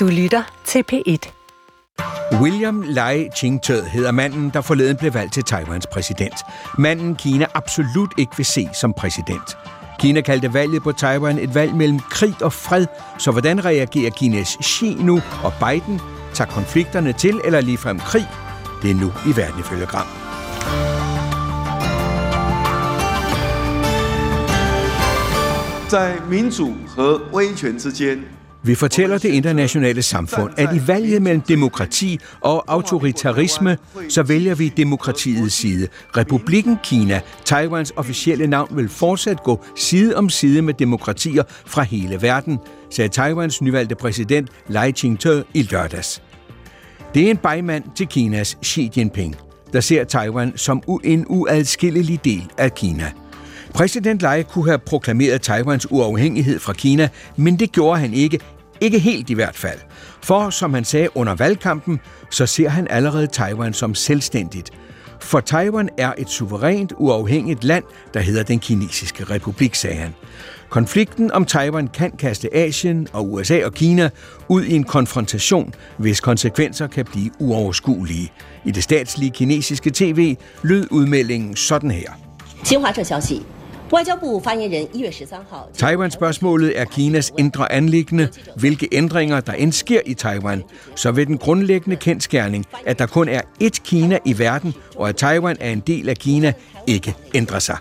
[0.00, 1.30] Du lytter til P1.
[2.40, 6.34] William Lai Ching-te hedder manden, der forleden blev valgt til Taiwans præsident.
[6.78, 9.56] Manden Kina absolut ikke vil se som præsident.
[9.98, 12.86] Kina kaldte valget på Taiwan et valg mellem krig og fred,
[13.18, 16.00] så hvordan reagerer Kinas Xi nu og Biden?
[16.34, 18.28] Tager konflikterne til eller ligefrem krig?
[18.82, 20.06] Det er nu i verden ifølge Gram.
[25.88, 28.20] 在民主和威权之间
[28.63, 33.77] vi fortæller det internationale samfund, at i valget mellem demokrati og autoritarisme,
[34.09, 35.87] så vælger vi demokratiets side.
[36.17, 42.21] Republikken Kina, Taiwans officielle navn, vil fortsat gå side om side med demokratier fra hele
[42.21, 42.59] verden,
[42.89, 46.21] sagde Taiwans nyvalgte præsident Lai Ching-te i lørdags.
[47.13, 49.35] Det er en bejmand til Kinas Xi Jinping,
[49.73, 53.11] der ser Taiwan som en uadskillelig del af Kina.
[53.74, 58.40] Præsident Lai kunne have proklameret Taiwans uafhængighed fra Kina, men det gjorde han ikke.
[58.80, 59.78] Ikke helt i hvert fald.
[60.22, 64.70] For, som han sagde under valgkampen, så ser han allerede Taiwan som selvstændigt.
[65.20, 70.14] For Taiwan er et suverænt, uafhængigt land, der hedder den kinesiske republik, sagde han.
[70.68, 74.10] Konflikten om Taiwan kan kaste Asien og USA og Kina
[74.48, 78.32] ud i en konfrontation, hvis konsekvenser kan blive uoverskuelige.
[78.64, 82.10] I det statslige kinesiske tv lød udmeldingen sådan her.
[82.64, 83.42] 新华社消息，
[85.73, 88.29] Taiwan-spørgsmålet er Kinas indre anliggende.
[88.55, 90.63] hvilke ændringer der end sker i Taiwan.
[90.95, 95.15] Så ved den grundlæggende kendskærning, at der kun er ét Kina i verden, og at
[95.15, 96.53] Taiwan er en del af Kina,
[96.87, 97.77] ikke ændrer sig.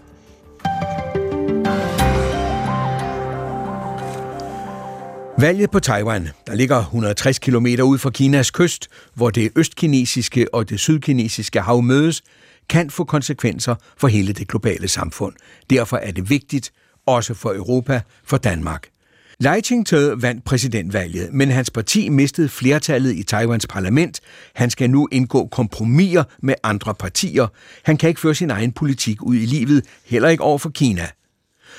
[5.41, 10.71] Valget på Taiwan, der ligger 160 km ud fra Kinas kyst, hvor det østkinesiske og
[10.71, 12.23] det sydkinesiske hav mødes,
[12.69, 15.35] kan få konsekvenser for hele det globale samfund.
[15.71, 16.73] Derfor er det vigtigt,
[17.07, 18.89] også for Europa, for Danmark.
[19.41, 24.21] Lai Ching-te vandt præsidentvalget, men hans parti mistede flertallet i Taiwans parlament.
[24.55, 27.47] Han skal nu indgå kompromiser med andre partier.
[27.85, 31.09] Han kan ikke føre sin egen politik ud i livet, heller ikke over for Kina.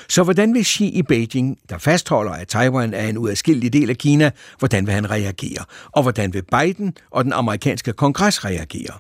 [0.09, 3.97] Så hvordan vil Xi i Beijing, der fastholder, at Taiwan er en uadskillelig del af
[3.97, 5.65] Kina, hvordan vil han reagere?
[5.91, 8.93] Og hvordan vil Biden og den amerikanske kongres reagere?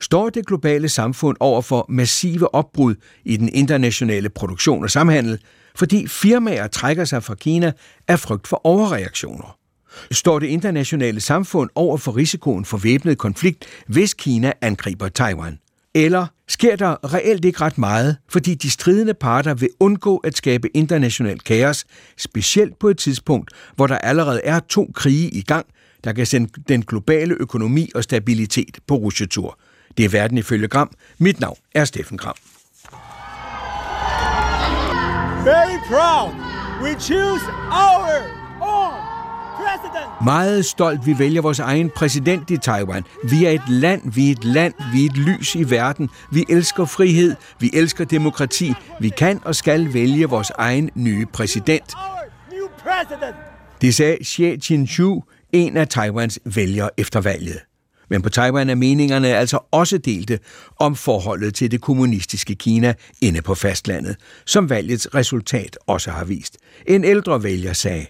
[0.00, 5.38] Står det globale samfund over for massive opbrud i den internationale produktion og samhandel,
[5.76, 7.72] fordi firmaer trækker sig fra Kina
[8.08, 9.56] af frygt for overreaktioner?
[10.10, 15.58] Står det internationale samfund over for risikoen for væbnet konflikt, hvis Kina angriber Taiwan?
[15.94, 20.76] Eller sker der reelt ikke ret meget, fordi de stridende parter vil undgå at skabe
[20.76, 21.84] international kaos,
[22.16, 25.66] specielt på et tidspunkt, hvor der allerede er to krige i gang,
[26.04, 29.58] der kan sende den globale økonomi og stabilitet på rusjetur.
[29.96, 30.90] Det er verden ifølge Gram.
[31.18, 32.34] Mit navn er Steffen Gram.
[35.44, 36.34] Very proud.
[36.82, 38.08] We choose our
[38.60, 38.94] own
[39.56, 40.24] president.
[40.24, 43.04] Meget stolt, vi vælger vores egen præsident i Taiwan.
[43.24, 46.10] Vi er et land, vi er et land, vi er et lys i verden.
[46.32, 48.74] Vi elsker frihed, vi elsker demokrati.
[49.00, 51.94] Vi kan og skal vælge vores egen nye præsident.
[53.80, 55.22] Det sagde Xie Jinping,
[55.52, 57.60] en af Taiwans vælgere efter valget.
[58.14, 60.38] Men på Taiwan er meningerne altså også delte
[60.78, 64.16] om forholdet til det kommunistiske Kina inde på fastlandet,
[64.46, 66.56] som valgets resultat også har vist.
[66.86, 68.06] En ældre vælger sagde,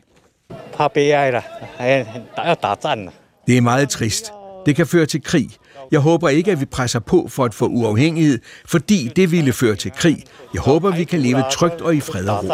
[3.47, 4.33] det er meget trist.
[4.67, 5.51] Det kan føre til krig.
[5.93, 9.77] Jeg håber ikke, at vi presser på for at få uafhængighed, fordi det ville føre
[9.77, 10.25] til krig.
[10.55, 12.49] Jeg håber, vi kan leve trygt og i fred og ro.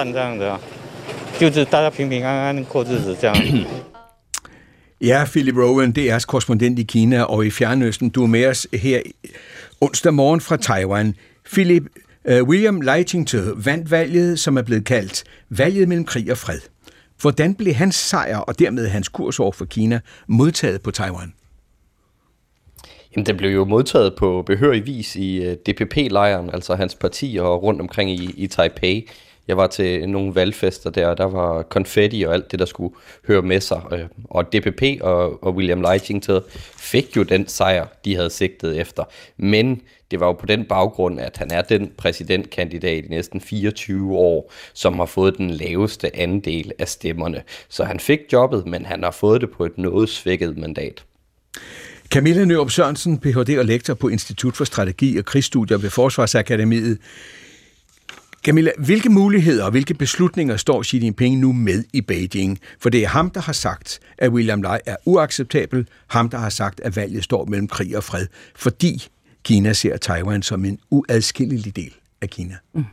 [5.02, 8.10] Ja, Philip Rowan, det er korrespondent i Kina og i Fjernøsten.
[8.10, 9.00] Du er med os her
[9.80, 11.14] onsdag morgen fra Taiwan.
[11.52, 11.82] Philip,
[12.30, 13.04] uh, William Lai
[13.56, 16.60] vandt valget, som er blevet kaldt valget mellem krig og fred.
[17.20, 21.32] Hvordan blev hans sejr og dermed hans kurs over for Kina modtaget på Taiwan?
[23.16, 27.62] Jamen, den blev jo modtaget på behørig vis i øh, DPP-lejren, altså hans parti og
[27.62, 29.08] rundt omkring i, i Taipei.
[29.50, 32.94] Jeg var til nogle valgfester der, og der var konfetti og alt det, der skulle
[33.26, 33.82] høre med sig.
[33.92, 35.98] Øh, og DPP og, og William Lai
[36.76, 39.04] fik jo den sejr, de havde sigtet efter.
[39.36, 39.80] Men
[40.10, 44.52] det var jo på den baggrund, at han er den præsidentkandidat i næsten 24 år,
[44.74, 47.42] som har fået den laveste andel af stemmerne.
[47.68, 51.04] Så han fik jobbet, men han har fået det på et noget svækket mandat.
[52.10, 53.58] Camilla Nørup Sørensen, Ph.D.
[53.58, 56.98] og lektor på Institut for Strategi og Krigsstudier ved Forsvarsakademiet.
[58.44, 62.58] Camilla, hvilke muligheder og hvilke beslutninger står Xi Jinping nu med i Beijing?
[62.78, 65.88] For det er ham, der har sagt, at William Lai er uacceptabel.
[66.06, 68.26] Ham, der har sagt, at valget står mellem krig og fred,
[68.56, 69.08] fordi
[69.44, 72.54] Kina ser Taiwan som en uadskillelig del af Kina?
[72.74, 72.84] Mm.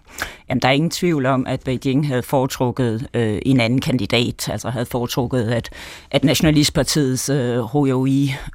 [0.49, 4.69] Jamen, der er ingen tvivl om, at Beijing havde foretrukket øh, en anden kandidat, altså
[4.69, 5.69] havde foretrukket, at,
[6.11, 7.59] at Nationalistpartiets øh,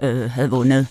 [0.02, 0.86] øh, havde vundet.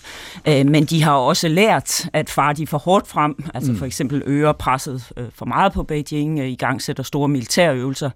[0.48, 3.78] Øh, men de har også lært, at far de for hårdt frem, altså mm.
[3.78, 8.10] for eksempel øger presset øh, for meget på Beijing, øh, i gang sætter store militærøvelser,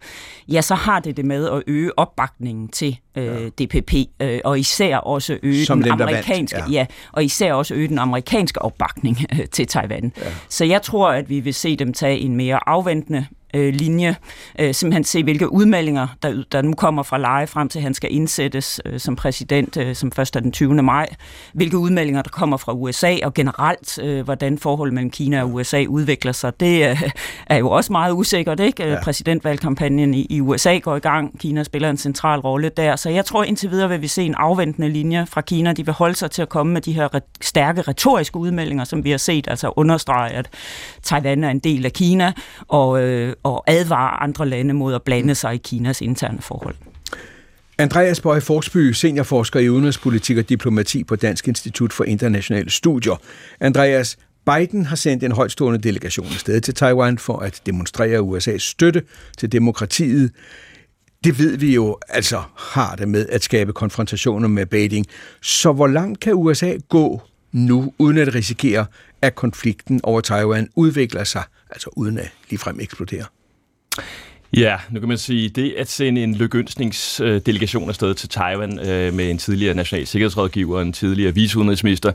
[0.48, 3.64] ja, så har det det med at øge opbakningen til øh, ja.
[3.64, 6.70] DPP, øh, og især også øge Som den amerikanske, ja.
[6.70, 10.12] ja, og især også øge den amerikanske opbakning øh, til Taiwan.
[10.16, 10.22] Ja.
[10.48, 14.16] Så jeg tror, at vi vil se dem tage en mere afventende øh, linje.
[14.58, 17.94] Øh, simpelthen se, hvilke udmeldinger, der, der nu kommer fra Leje frem til, at han
[17.94, 20.82] skal indsættes øh, som præsident, øh, som først er den 20.
[20.82, 21.06] maj.
[21.52, 25.84] Hvilke udmeldinger, der kommer fra USA, og generelt, øh, hvordan forholdet mellem Kina og USA
[25.88, 26.60] udvikler sig.
[26.60, 27.02] Det øh,
[27.46, 28.88] er jo også meget usikkert, ikke?
[28.88, 29.00] Ja.
[29.02, 31.40] Præsidentvalgkampagnen i, i USA går i gang.
[31.40, 32.96] Kina spiller en central rolle der.
[32.96, 35.72] Så jeg tror indtil videre vil vi se en afventende linje fra Kina.
[35.72, 39.04] De vil holde sig til at komme med de her re- stærke retoriske udmeldinger, som
[39.04, 40.48] vi har set, altså understrege, at
[41.02, 42.32] Taiwan er en del af Kina,
[42.68, 46.74] og, øh, og advare andre lande mod at blande sig i Kinas interne forhold.
[47.78, 53.16] Andreas Bøje Forsby, seniorforsker i udenrigspolitik og diplomati på Dansk Institut for Internationale Studier.
[53.60, 59.02] Andreas, Biden har sendt en højtstående delegation afsted til Taiwan for at demonstrere USA's støtte
[59.38, 60.32] til demokratiet.
[61.24, 65.06] Det ved vi jo altså har det med at skabe konfrontationer med Beijing.
[65.42, 67.22] Så hvor langt kan USA gå
[67.52, 68.86] nu, uden at risikere,
[69.22, 73.24] at konflikten over Taiwan udvikler sig, altså uden at ligefrem eksplodere?
[74.56, 79.30] Ja, nu kan man sige, det at sende en lykønsningsdelegation afsted til Taiwan øh, med
[79.30, 82.12] en tidligere national sikkerhedsrådgiver og en tidligere viceudenrigsminister,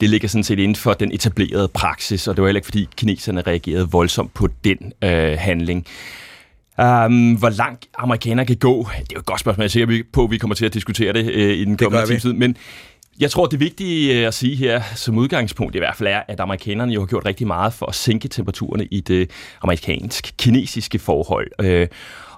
[0.00, 2.88] det ligger sådan set inden for den etablerede praksis, og det var heller ikke, fordi
[2.96, 5.86] kineserne reagerede voldsomt på den øh, handling.
[6.78, 9.62] Um, hvor langt amerikanere kan gå, det er jo et godt spørgsmål.
[9.62, 12.18] Jeg er sikker på, at vi kommer til at diskutere det øh, i den kommende
[12.18, 12.32] tid.
[12.32, 12.56] Men
[13.20, 16.40] jeg tror, det vigtige øh, at sige her, som udgangspunkt i hvert fald, er, at
[16.40, 19.30] amerikanerne jo har gjort rigtig meget for at sænke temperaturerne i det
[19.62, 21.50] amerikansk-kinesiske forhold.
[21.60, 21.88] Øh,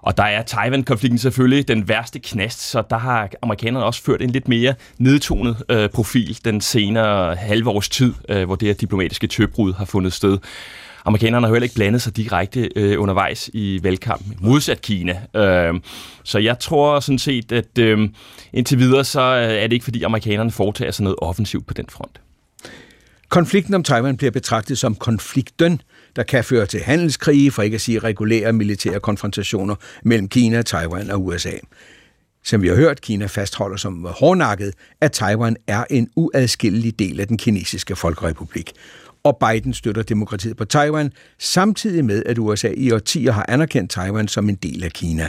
[0.03, 4.31] og der er Taiwan-konflikten selvfølgelig den værste knast, så der har amerikanerne også ført en
[4.31, 9.27] lidt mere nedtonet øh, profil den senere halve års tid, øh, hvor det her diplomatiske
[9.27, 10.39] tøbrud har fundet sted.
[11.07, 15.23] Amerikanerne har heller ikke blandet sig direkte øh, undervejs i valgkampen, modsat Kina.
[15.37, 15.75] Øh,
[16.25, 18.09] så jeg tror sådan set, at øh,
[18.53, 21.87] indtil videre, så øh, er det ikke fordi amerikanerne foretager sig noget offensivt på den
[21.89, 22.21] front.
[23.29, 25.81] Konflikten om Taiwan bliver betragtet som konflikten,
[26.17, 31.11] der kan føre til handelskrige, for ikke at sige regulære militære konfrontationer mellem Kina, Taiwan
[31.11, 31.53] og USA.
[32.45, 37.29] Som vi har hørt, Kina fastholder som hårdnakket, at Taiwan er en uadskillelig del af
[37.29, 38.73] den kinesiske folkerepublik
[39.27, 44.29] og Biden støtter demokratiet på Taiwan, samtidig med, at USA i årtier har anerkendt Taiwan
[44.29, 45.29] som en del af Kina.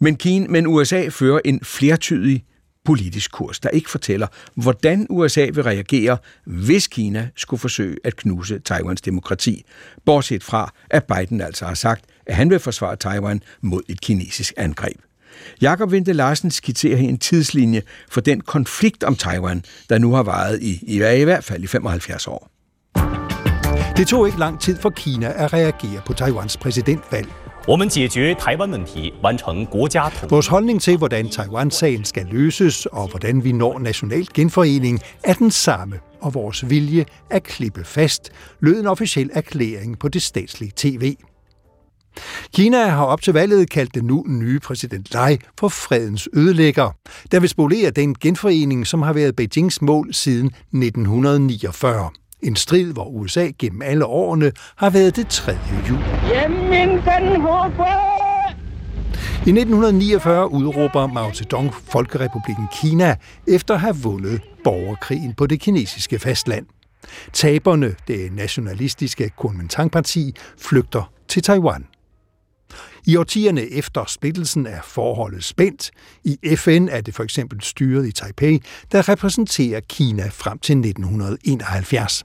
[0.00, 2.44] Men, Kina, men USA fører en flertydig
[2.84, 8.58] politisk kurs, der ikke fortæller, hvordan USA vil reagere, hvis Kina skulle forsøge at knuse
[8.58, 9.64] Taiwans demokrati,
[10.04, 14.54] bortset fra, at Biden altså har sagt, at han vil forsvare Taiwan mod et kinesisk
[14.56, 14.96] angreb.
[15.60, 20.22] Jakob Vente Larsen skitserer her en tidslinje for den konflikt om Taiwan, der nu har
[20.22, 22.49] varet i, i, i hvert fald i 75 år.
[24.00, 27.28] Det tog ikke lang tid for Kina at reagere på Taiwans præsidentvalg.
[30.30, 35.50] Vores holdning til, hvordan Taiwan-sagen skal løses og hvordan vi når national genforening, er den
[35.50, 38.30] samme, og vores vilje at klippe fast,
[38.60, 41.16] lød en officiel erklæring på det statslige tv.
[42.54, 46.90] Kina har op til valget kaldt den nu nye præsident Lai for fredens ødelægger,
[47.32, 52.10] der vil spolere den genforening, som har været Beijings mål siden 1949.
[52.42, 55.98] En strid, hvor USA gennem alle årene har været det tredje hjul.
[59.46, 63.16] I 1949 udråber Mao Zedong Folkerepublikken Kina
[63.48, 66.66] efter at have vundet borgerkrigen på det kinesiske fastland.
[67.32, 71.86] Taberne, det nationalistiske Kuomintang-parti, flygter til Taiwan.
[73.06, 75.90] I årtierne efter splittelsen er forholdet spændt.
[76.24, 82.24] I FN er det for eksempel styret i Taipei, der repræsenterer Kina frem til 1971.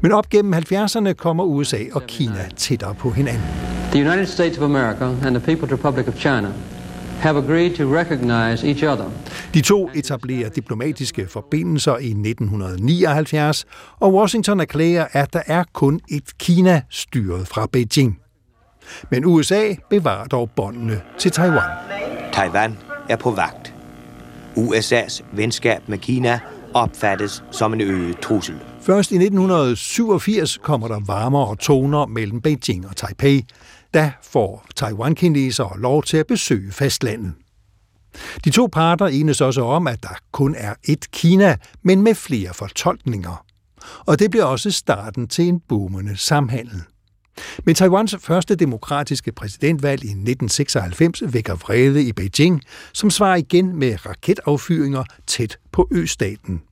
[0.00, 3.42] Men op gennem 70'erne kommer USA og Kina tættere på hinanden.
[3.90, 6.52] The United States of America and the People's Republic of China
[7.22, 9.10] have agreed to recognize each other.
[9.54, 13.64] De to etablerer diplomatiske forbindelser i 1979,
[14.00, 18.18] og Washington erklærer, at der er kun et Kina styret fra Beijing.
[19.10, 21.70] Men USA bevarer dog båndene til Taiwan.
[22.32, 23.74] Taiwan er på vagt.
[24.56, 26.40] USA's venskab med Kina
[26.74, 28.56] opfattes som en øget trussel.
[28.82, 33.44] Først i 1987 kommer der varmere toner mellem Beijing og Taipei.
[33.94, 37.32] Da får Taiwan-kinesere lov til at besøge fastlandet.
[38.44, 42.54] De to parter enes også om, at der kun er ét Kina, men med flere
[42.54, 43.44] fortolkninger.
[43.98, 46.82] Og det bliver også starten til en boomende samhandel.
[47.64, 52.62] Men Taiwans første demokratiske præsidentvalg i 1996 vækker vrede i Beijing,
[52.92, 56.62] som svarer igen med raketaffyringer tæt på østaten.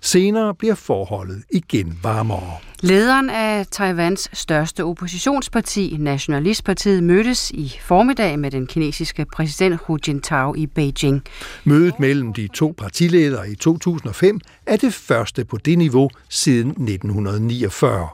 [0.00, 2.56] Senere bliver forholdet igen varmere.
[2.82, 10.54] Lederen af Taiwans største oppositionsparti, Nationalistpartiet, mødtes i formiddag med den kinesiske præsident Hu Jintao
[10.54, 11.22] i Beijing.
[11.64, 18.08] Mødet mellem de to partiledere i 2005 er det første på det niveau siden 1949.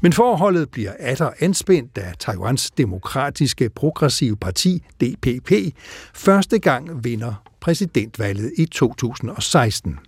[0.00, 5.52] Men forholdet bliver atter anspændt, da Taiwans demokratiske progressive parti, DPP,
[6.14, 7.34] første gang vinder
[7.66, 9.98] præsidentvalget i 2016.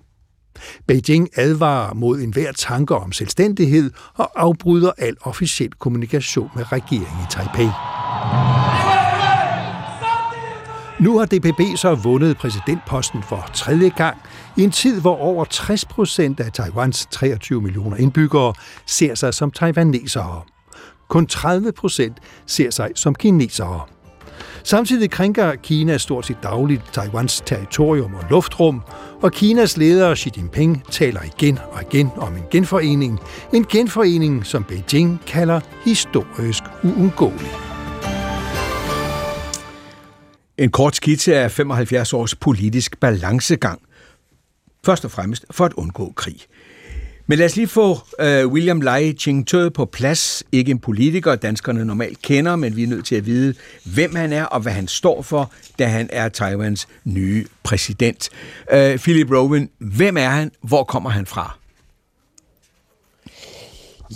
[0.86, 7.26] Beijing advarer mod enhver tanke om selvstændighed og afbryder al officiel kommunikation med regeringen i
[7.30, 7.70] Taipei.
[11.00, 14.16] Nu har DPP så vundet præsidentposten for tredje gang,
[14.56, 18.54] i en tid, hvor over 60 procent af Taiwans 23 millioner indbyggere
[18.86, 20.42] ser sig som taiwanesere.
[21.08, 23.97] Kun 30 procent ser sig som kinesere.
[24.64, 28.82] Samtidig krænker Kina stort set dagligt Taiwans territorium og luftrum,
[29.22, 33.20] og Kinas leder Xi Jinping taler igen og igen om en genforening.
[33.54, 37.50] En genforening, som Beijing kalder historisk uundgåelig.
[40.58, 43.80] En kort skitse af 75 års politisk balancegang.
[44.84, 46.36] Først og fremmest for at undgå krig.
[47.30, 50.42] Men lad os lige få øh, William Lai Ching-te på plads.
[50.52, 53.54] Ikke en politiker, danskerne normalt kender, men vi er nødt til at vide,
[53.84, 58.30] hvem han er og hvad han står for, da han er Taiwans nye præsident.
[58.72, 60.50] Øh, Philip Rowan, hvem er han?
[60.62, 61.58] Hvor kommer han fra?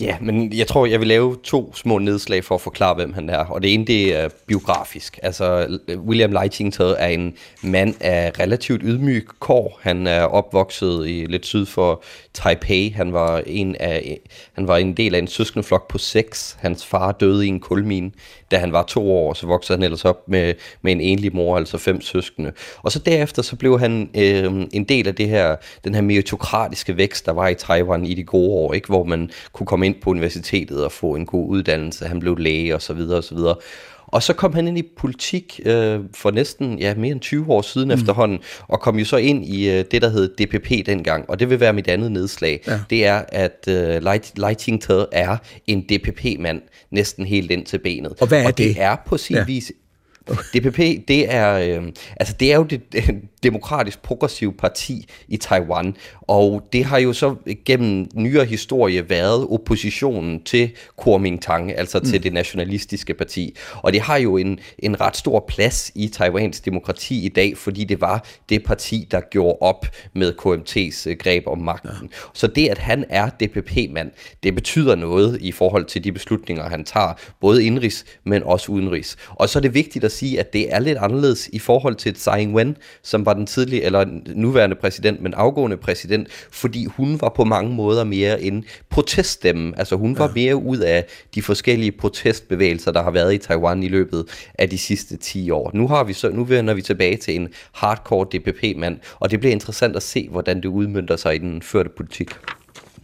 [0.01, 3.31] Ja, men jeg tror, jeg vil lave to små nedslag for at forklare, hvem han
[3.31, 3.45] er.
[3.45, 5.19] Og det ene, det er biografisk.
[5.23, 9.81] Altså, William Leichington er en mand af relativt ydmyg kår.
[9.83, 12.03] Han er opvokset i lidt syd for
[12.35, 12.89] Taipei.
[12.89, 14.21] Han var en, af,
[14.53, 16.57] han var en del af en søskendeflok på seks.
[16.61, 18.11] Hans far døde i en kulmine,
[18.53, 21.57] da han var to år, så voksede han ellers op med, med en enlig mor,
[21.57, 22.53] altså fem søskende.
[22.83, 26.97] Og så derefter så blev han øh, en del af det her, den her meritokratiske
[26.97, 28.89] vækst, der var i Taiwan i de gode år, ikke?
[28.89, 32.07] hvor man kunne komme ind på universitetet og få en god uddannelse.
[32.07, 33.55] Han blev læge og så videre
[34.13, 37.63] og så kom han ind i politik øh, for næsten ja, mere end 20 år
[37.63, 37.95] siden mm.
[37.95, 38.39] efterhånden,
[38.69, 41.31] og kom jo så ind i øh, det, der hed DPP dengang.
[41.31, 42.63] Og det vil være mit andet nedslag.
[42.67, 42.81] Ja.
[42.91, 44.03] Det er, at øh,
[44.37, 48.13] Lighting er en DPP-mand næsten helt ind til benet.
[48.21, 48.77] Og hvad er og det?
[48.77, 49.45] det er på sin ja.
[49.45, 49.73] vis
[50.29, 50.79] DPP,
[51.09, 51.83] det er, øh,
[52.17, 52.83] altså det er jo det
[53.43, 57.35] demokratisk progressive parti i Taiwan, og det har jo så
[57.65, 62.23] gennem nyere historie været oppositionen til Kuomintang, altså til mm.
[62.23, 63.57] det nationalistiske parti.
[63.77, 67.85] Og det har jo en, en ret stor plads i Taiwans demokrati i dag, fordi
[67.85, 71.91] det var det parti, der gjorde op med KMT's øh, greb om magten.
[72.03, 72.09] Ja.
[72.33, 74.11] Så det, at han er DPP-mand,
[74.43, 79.17] det betyder noget i forhold til de beslutninger, han tager, både indrigs, men også udenrigs.
[79.29, 82.15] Og så er det vigtigt at sige, at det er lidt anderledes i forhold til
[82.15, 87.29] Tsai Ing-wen, som var den tidlige, eller nuværende præsident, men afgående præsident, fordi hun var
[87.29, 89.79] på mange måder mere en proteststemme.
[89.79, 90.33] Altså hun var ja.
[90.35, 94.25] mere ud af de forskellige protestbevægelser, der har været i Taiwan i løbet
[94.55, 95.71] af de sidste 10 år.
[95.75, 99.53] Nu, har vi så, nu vender vi tilbage til en hardcore DPP-mand, og det bliver
[99.53, 102.31] interessant at se, hvordan det udmyndter sig i den førte politik.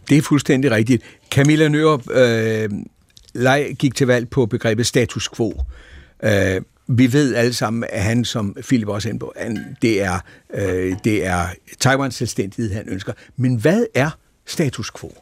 [0.09, 1.03] Det er fuldstændig rigtigt.
[1.31, 2.69] Camilla Nørup øh,
[3.33, 5.53] Lej gik til valg på begrebet status quo.
[6.23, 10.19] Øh, vi ved alle sammen, at han, som Philip også er på, han, det, er,
[10.53, 11.47] øh, det er
[11.79, 13.13] Taiwans selvstændighed, han ønsker.
[13.37, 14.09] Men hvad er
[14.45, 15.13] status quo?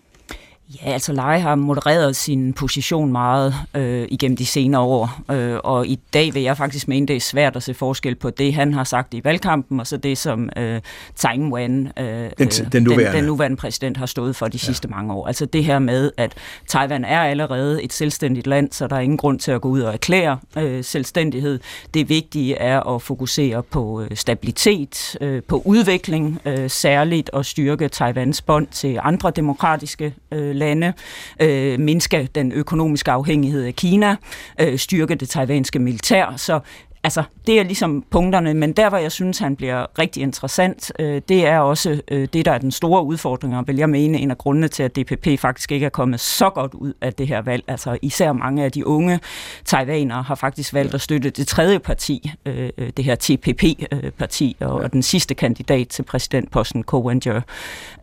[0.76, 5.88] Ja, altså Leje har modereret sin position meget øh, igennem de senere år, øh, og
[5.88, 8.74] i dag vil jeg faktisk mene, det er svært at se forskel på det, han
[8.74, 10.82] har sagt i valgkampen, og så det, som øh,
[11.16, 13.06] Tsai Ing-wen, øh, den, den, nuværende.
[13.06, 14.58] Den, den nuværende præsident, har stået for de ja.
[14.58, 15.28] sidste mange år.
[15.28, 16.34] Altså det her med, at
[16.68, 19.82] Taiwan er allerede et selvstændigt land, så der er ingen grund til at gå ud
[19.82, 21.60] og erklære øh, selvstændighed.
[21.94, 27.88] Det vigtige er at fokusere på øh, stabilitet, øh, på udvikling, øh, særligt at styrke
[27.88, 30.94] Taiwans bånd til andre demokratiske øh, lande,
[31.42, 34.16] øh, mindske den økonomiske afhængighed af Kina,
[34.62, 36.34] øh, styrke det taiwanske militær.
[36.38, 36.60] Så
[37.04, 41.22] altså, det er ligesom punkterne, men der, hvor jeg synes, han bliver rigtig interessant, øh,
[41.30, 44.32] det er også øh, det, der er den store udfordring, og vil jeg mene, en
[44.32, 47.42] af grundene til, at DPP faktisk ikke er kommet så godt ud af det her
[47.42, 47.64] valg.
[47.68, 49.20] Altså især mange af de unge
[49.66, 54.72] taiwanere har faktisk valgt at støtte det tredje parti, øh, øh det her TPP-parti, og,
[54.72, 57.42] og den sidste kandidat til præsidentposten, Ko Wen-je.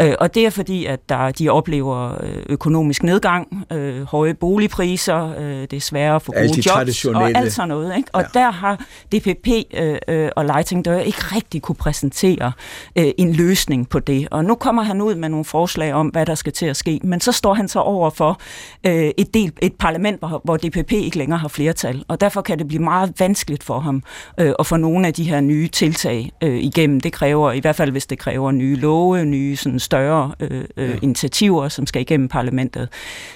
[0.03, 5.35] Øh, og det er fordi, at der, de oplever øh, økonomisk nedgang, øh, høje boligpriser,
[5.39, 7.97] øh, det er sværere at få gode jobs, og alt sådan noget.
[7.97, 8.09] Ikke?
[8.13, 8.41] Og ja.
[8.41, 8.85] der har
[9.15, 12.53] DPP øh, øh, og Leiting Dør ikke rigtig kunne præsentere
[12.97, 14.29] øh, en løsning på det.
[14.31, 17.01] Og nu kommer han ud med nogle forslag om, hvad der skal til at ske,
[17.05, 18.41] men så står han så over for
[18.87, 22.59] øh, et, del, et parlament, hvor, hvor DPP ikke længere har flertal, og derfor kan
[22.59, 24.03] det blive meget vanskeligt for ham
[24.41, 27.01] øh, at få nogle af de her nye tiltag øh, igennem.
[27.01, 30.99] Det kræver, i hvert fald hvis det kræver nye love, nye sådan større øh, øh,
[31.03, 32.89] initiativer, som skal igennem parlamentet.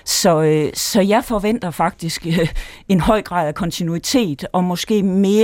[0.05, 2.49] Så, øh, så jeg forventer faktisk øh,
[2.89, 5.38] en høj grad af kontinuitet, og måske mere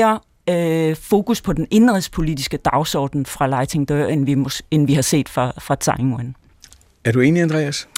[0.51, 4.37] øh, fokus på den indrigspolitiske dagsorden fra Leiting Dør, end vi,
[4.71, 6.35] end vi har set fra, fra Taiwan.
[7.05, 7.89] Er du enig, Andreas?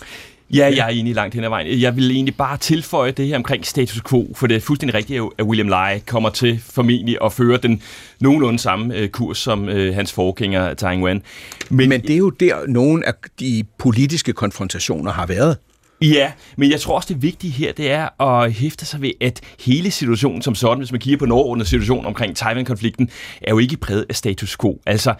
[0.51, 1.81] Ja, jeg er enig langt hen ad vejen.
[1.81, 5.23] Jeg vil egentlig bare tilføje det her omkring status quo, for det er fuldstændig rigtigt,
[5.39, 7.83] at William Lai kommer til formentlig at føre den
[8.21, 11.23] nogenlunde samme øh, kurs som øh, hans forgænger Taiwan.
[11.71, 15.57] Men, Men det er jo der, nogle af de politiske konfrontationer har været.
[16.03, 19.41] Ja, men jeg tror også, det vigtige her, det er at hæfte sig ved, at
[19.61, 23.11] hele situationen som sådan, hvis man kigger på den overordnede situation omkring Taiwan-konflikten,
[23.43, 24.81] er jo ikke præget af status quo.
[24.87, 25.15] Altså,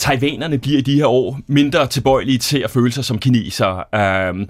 [0.00, 3.84] taiwanerne bliver i de her år mindre tilbøjelige til at føle sig som kinesere.
[4.28, 4.48] Øhm,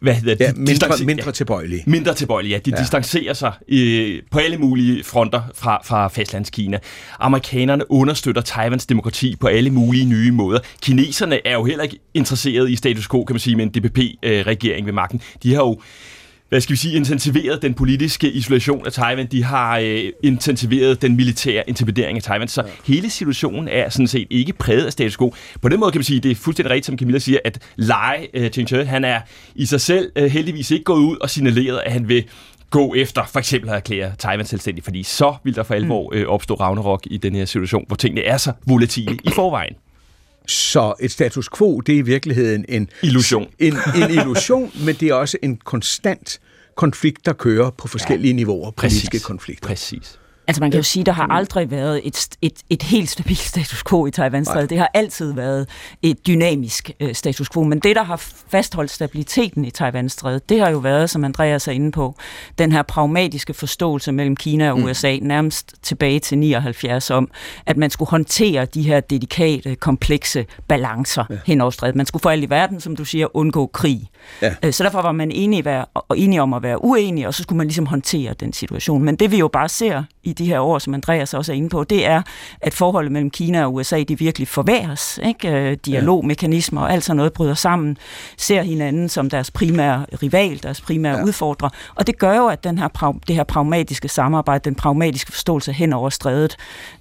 [0.00, 0.44] hvad hedder det?
[0.44, 1.82] Ja, mindre, mindre tilbøjelige.
[1.86, 2.58] Mindre tilbøjelige, ja.
[2.58, 2.82] De ja.
[2.82, 6.78] distancerer sig øh, på alle mulige fronter fra, fra fastlandskina.
[7.20, 10.60] Amerikanerne understøtter Taiwans demokrati på alle mulige nye måder.
[10.82, 14.80] Kineserne er jo heller ikke interesseret i status quo, kan man sige, med en DPP-regering
[14.82, 15.20] øh, ved magten.
[15.42, 15.80] De har jo
[16.48, 19.26] hvad skal vi sige, intensiveret den politiske isolation af Taiwan.
[19.26, 22.48] De har øh, intensiveret den militære intimidering af Taiwan.
[22.48, 22.68] Så ja.
[22.84, 25.34] hele situationen er sådan set ikke præget af status quo.
[25.62, 28.26] På den måde kan man sige, det er fuldstændig rigtigt, som Camilla siger, at Lai
[28.34, 29.20] øh, Ching han er
[29.54, 32.24] i sig selv øh, heldigvis ikke gået ud og signaleret, at han vil
[32.70, 36.18] gå efter for eksempel at erklære Taiwan selvstændig, fordi så vil der for alvor mm.
[36.18, 39.74] øh, opstå Ragnarok i den her situation, hvor tingene er så volatile i forvejen.
[40.48, 43.48] Så et status quo, det er i virkeligheden en illusion.
[43.58, 46.40] En, en illusion, men det er også en konstant
[46.74, 48.36] konflikt, der kører på forskellige ja.
[48.36, 49.24] niveauer, politiske Præcis.
[49.24, 49.68] konflikter.
[49.68, 50.18] Præcis.
[50.48, 53.84] Altså man kan jo sige, der har aldrig været et, et, et helt stabilt status
[53.88, 54.70] quo i Taiwan-strædet.
[54.70, 55.68] Det har altid været
[56.02, 57.62] et dynamisk øh, status quo.
[57.62, 58.16] Men det, der har
[58.48, 62.14] fastholdt stabiliteten i Taiwan-strædet, det har jo været, som Andreas er inde på,
[62.58, 65.26] den her pragmatiske forståelse mellem Kina og USA, mm.
[65.26, 67.30] nærmest tilbage til 79 om,
[67.66, 71.36] at man skulle håndtere de her dedikate, komplekse balancer ja.
[71.46, 71.96] hen over strædet.
[71.96, 74.10] Man skulle for alt i verden, som du siger, undgå krig.
[74.42, 74.54] Ja.
[74.64, 77.56] Øh, så derfor var man enige, og enige om at være uenige, og så skulle
[77.56, 79.02] man ligesom håndtere den situation.
[79.02, 81.68] Men det vi jo bare ser i de her år, som Andreas også er inde
[81.68, 82.22] på, det er,
[82.60, 85.18] at forholdet mellem Kina og USA, de virkelig forværres.
[85.24, 85.48] Ikke?
[85.48, 87.96] Øh, dialogmekanismer og alt sådan noget bryder sammen,
[88.36, 91.24] ser hinanden som deres primære rival, deres primære ja.
[91.24, 91.68] udfordrer.
[91.94, 95.92] Og det gør jo, at den her, det her pragmatiske samarbejde, den pragmatiske forståelse hen
[95.92, 96.56] over strædet,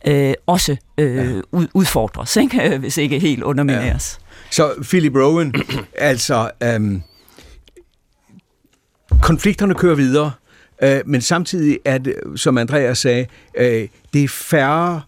[0.08, 1.42] øh, også øh, ja.
[1.74, 2.78] udfordres, ikke?
[2.80, 4.20] hvis ikke helt undermineres.
[4.22, 4.52] Ja.
[4.52, 5.54] Så Philip Rowan,
[5.96, 6.52] altså...
[6.64, 7.02] Øhm,
[9.22, 10.32] konflikterne kører videre.
[10.84, 13.26] Øh, men samtidig er det, som Andreas sagde,
[13.58, 15.02] øh, det er færre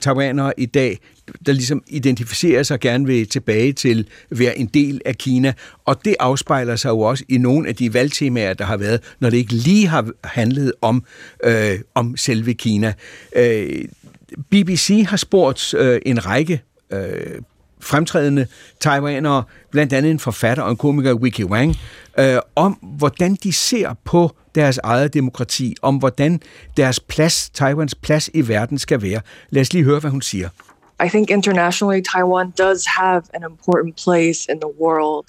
[0.00, 0.98] taiwanere i dag,
[1.46, 5.52] der ligesom identificerer sig gerne ved tilbage til at være en del af Kina.
[5.84, 9.30] Og det afspejler sig jo også i nogle af de valgtemaer, der har været, når
[9.30, 11.04] det ikke lige har handlet om,
[11.44, 12.92] øh, om selve Kina.
[13.36, 13.84] Øh,
[14.50, 17.40] BBC har spurgt øh, en række øh,
[17.80, 18.46] fremtrædende
[18.80, 21.76] taiwanere, blandt andet en forfatter og en komiker, Wiki Wang,
[22.18, 26.40] øh, om hvordan de ser på deres eget demokrati, om hvordan
[26.76, 29.20] deres plads, Taiwans plads i verden skal være.
[29.50, 30.48] Lad os lige høre, hvad hun siger.
[31.04, 35.26] I think internationally Taiwan does have an important place in the world.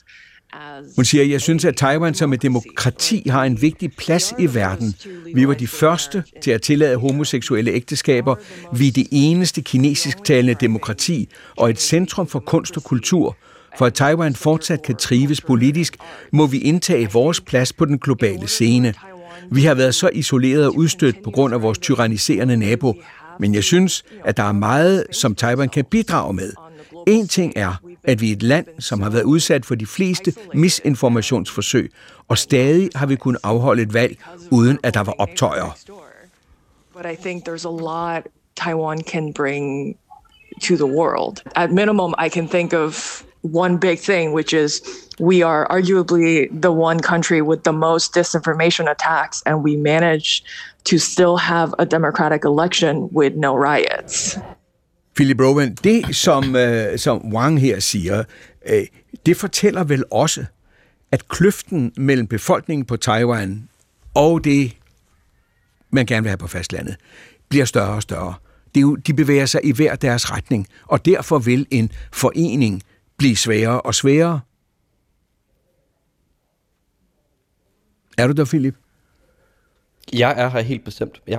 [0.96, 4.96] Hun siger, jeg synes, at Taiwan som et demokrati har en vigtig plads i verden.
[5.36, 8.36] Vi var de første til at tillade homoseksuelle ægteskaber.
[8.74, 13.38] Vi er det eneste kinesisk-talende demokrati og et centrum for kunst og kultur.
[13.78, 15.98] For at Taiwan fortsat kan trives politisk,
[16.34, 18.94] må vi indtage vores plads på den globale scene.
[19.52, 22.94] Vi har været så isoleret og udstødt på grund af vores tyranniserende nabo,
[23.40, 26.54] men jeg synes, at der er meget, som Taiwan kan bidrage med.
[27.08, 30.34] En ting er, at vi er et land, som har været udsat for de fleste
[30.54, 31.92] misinformationsforsøg,
[32.28, 34.18] og stadig har vi kunnet afholde et valg,
[34.52, 35.78] uden at der var optøjer.
[36.94, 38.24] But I think there's a lot
[38.56, 39.96] Taiwan can bring
[40.62, 41.38] to the world.
[41.56, 44.82] At minimum, I can think of one big thing, which is
[45.20, 50.44] we are arguably the one country with the most disinformation attacks, and we manage
[50.84, 54.38] to still have a democratic election with no riots.
[55.16, 58.24] Philip Rowan, det som, uh, som Wang her siger,
[58.72, 58.78] uh,
[59.26, 60.46] det fortæller vel også,
[61.12, 63.70] at kløften mellem befolkningen på Taiwan
[64.14, 64.78] og det,
[65.92, 66.96] man gerne vil have på fastlandet,
[67.50, 68.34] bliver større og større.
[68.76, 72.84] Det er jo, de bevæger sig i hver deres retning, og derfor vil en forening
[73.20, 74.42] blive sværere og sværere.
[78.18, 78.76] Er du der, Philip?
[80.14, 81.38] Jeg er her helt bestemt, ja.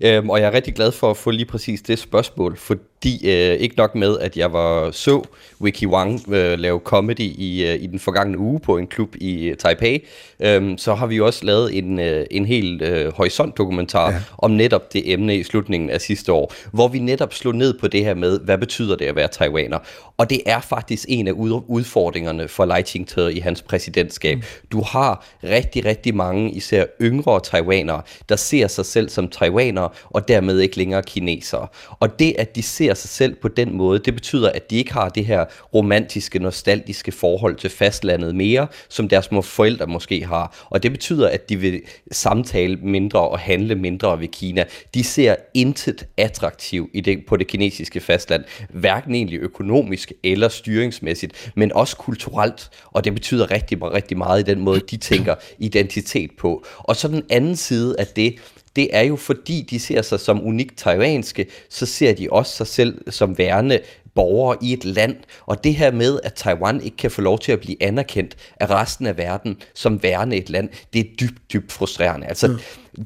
[0.00, 3.54] Øhm, og jeg er rigtig glad for at få lige præcis det spørgsmål, fordi øh,
[3.54, 5.22] ikke nok med, at jeg var så
[5.60, 9.48] Wiki Wang øh, lave comedy i, øh, i den forgangne uge på en klub i
[9.48, 10.06] øh, Taipei,
[10.40, 14.20] øh, så har vi jo også lavet en, øh, en helt øh, horisont-dokumentar ja.
[14.38, 17.88] om netop det emne i slutningen af sidste år, hvor vi netop slog ned på
[17.88, 19.78] det her med, hvad betyder det at være taiwaner?
[20.16, 21.32] Og det er faktisk en af
[21.66, 24.36] udfordringerne for Lai Ching-te i hans præsidentskab.
[24.36, 24.42] Mm.
[24.72, 29.28] Du har rigtig, rigtig mange, især yngre taiwanere, der ser sig selv som
[29.60, 31.66] taiwanere, og dermed ikke længere kinesere.
[32.00, 34.92] Og det, at de ser sig selv på den måde, det betyder, at de ikke
[34.92, 35.44] har det her
[35.74, 40.66] romantiske, nostalgiske forhold til fastlandet mere, som deres små forældre måske har.
[40.70, 41.80] Og det betyder, at de vil
[42.12, 44.64] samtale mindre og handle mindre ved Kina.
[44.94, 51.52] De ser intet attraktiv i det, på det kinesiske fastland, hverken egentlig økonomisk eller styringsmæssigt,
[51.56, 52.70] men også kulturelt.
[52.84, 56.64] Og det betyder rigtig, rigtig meget i den måde, de tænker identitet på.
[56.78, 58.34] Og så den anden side af det,
[58.76, 62.66] det er jo fordi, de ser sig som unikt taiwanske, så ser de også sig
[62.66, 63.80] selv som værende
[64.20, 67.52] borgere i et land, og det her med, at Taiwan ikke kan få lov til
[67.52, 71.72] at blive anerkendt af resten af verden som værende et land, det er dybt, dybt
[71.72, 72.26] frustrerende.
[72.26, 72.58] Altså, mm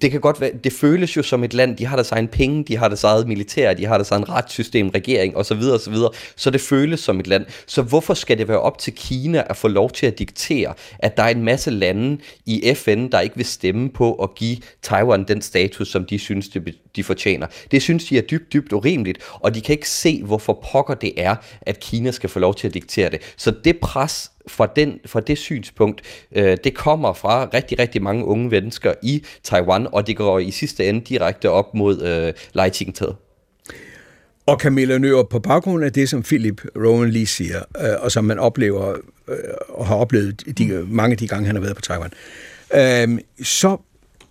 [0.02, 2.64] det kan godt være, det føles jo som et land, de har deres egen penge,
[2.64, 5.62] de har deres eget militær, de har deres egen retssystem, regering osv.
[5.72, 5.94] osv.
[6.36, 7.46] Så det føles som et land.
[7.66, 11.16] Så hvorfor skal det være op til Kina at få lov til at diktere, at
[11.16, 15.24] der er en masse lande i FN, der ikke vil stemme på at give Taiwan
[15.24, 16.50] den status, som de synes,
[16.96, 17.46] de fortjener?
[17.70, 21.12] Det synes de er dybt, dybt urimeligt, og de kan ikke se, hvorfor pokker det
[21.16, 23.20] er, at Kina skal få lov til at diktere det.
[23.36, 28.24] Så det pres, fra, den, fra det synspunkt, øh, det kommer fra rigtig, rigtig mange
[28.24, 32.70] unge mennesker i Taiwan, og det går i sidste ende direkte op mod øh, Lai
[32.70, 33.06] Ching-te.
[34.46, 38.24] Og Camilla Nøer, på baggrund af det, som Philip Rowan lige siger, øh, og som
[38.24, 38.96] man oplever
[39.28, 39.36] øh,
[39.68, 42.12] og har oplevet de, mange af de gange, han har været på Taiwan,
[42.74, 43.76] øh, så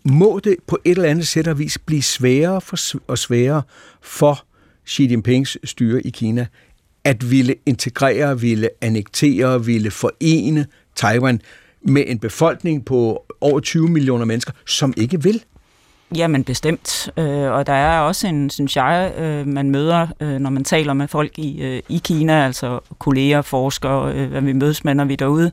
[0.04, 3.62] må det på et eller andet sæt og vis blive sværere for, og sværere
[4.02, 4.46] for
[4.88, 6.46] Xi Jinpings styre i Kina
[7.04, 10.66] at ville integrere, ville annektere, ville forene
[10.96, 11.42] Taiwan
[11.82, 15.44] med en befolkning på over 20 millioner mennesker, som ikke vil.
[16.16, 20.50] Jamen bestemt, øh, og der er også en, synes jeg, øh, man møder, øh, når
[20.50, 25.06] man taler med folk i, i Kina, altså kolleger, forskere, hvad vi mødes med, når
[25.06, 25.52] vi er derude,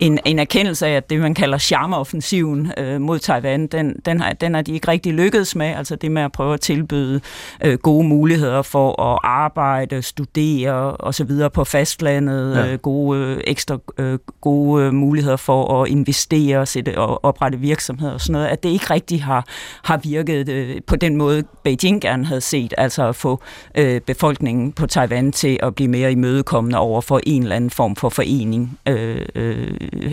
[0.00, 4.32] en, en erkendelse af, at det, man kalder charmeoffensiven øh, mod Taiwan, den, den, har,
[4.32, 7.20] den har de ikke rigtig lykkedes med, altså det med at prøve at tilbyde
[7.64, 11.30] øh, gode muligheder for at arbejde, studere osv.
[11.54, 12.72] på fastlandet, ja.
[12.72, 18.20] øh, gode, øh, ekstra øh, gode muligheder for at investere sætte, og oprette virksomheder og
[18.20, 19.46] sådan noget, at det ikke rigtig har,
[19.84, 23.42] har virket øh, på den måde, Beijing gerne havde set, altså at få
[23.74, 27.96] øh, befolkningen på Taiwan til at blive mere imødekommende over for en eller anden form
[27.96, 29.70] for forening øh, øh,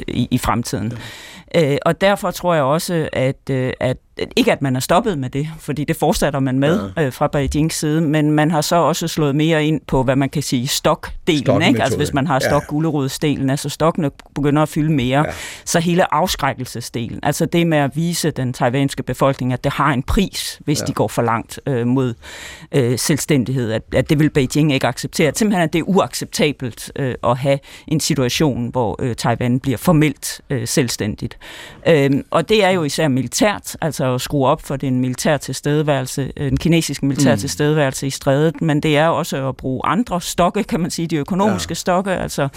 [0.08, 0.94] i, i fremtiden.
[1.56, 1.72] Ja.
[1.72, 3.98] Øh, og derfor tror jeg også, at, øh, at
[4.36, 7.04] ikke at man er stoppet med det, fordi det fortsætter man med ja.
[7.04, 10.30] øh, fra Beijings side, men man har så også slået mere ind på, hvad man
[10.30, 11.84] kan sige, stokdelen, ikke?
[11.84, 12.64] Altså hvis man har stok
[13.24, 13.52] ja.
[13.52, 15.34] altså stokkene begynder at fylde mere, ja.
[15.66, 20.04] så hele afskrækkelsesdelen, altså det med at vise den taiwanske befolkning, at det har en
[20.04, 20.86] pris, hvis ja.
[20.86, 22.14] de går for langt øh, mod
[22.72, 25.32] øh, selvstændighed, at, at det vil Beijing ikke acceptere.
[25.36, 30.42] Simpelthen at det er uacceptabelt øh, at have en situation, hvor øh, Taiwan bliver formelt
[30.50, 31.38] øh, selvstændigt.
[31.88, 36.32] Øh, og det er jo især militært, altså at skrue op for den militær tilstedeværelse,
[36.38, 37.40] øh, den kinesiske militær mm.
[37.40, 41.16] tilstedeværelse i strædet, men det er også at bruge andre stokke, kan man sige, de
[41.16, 41.76] økonomiske ja.
[41.76, 42.48] stokke, altså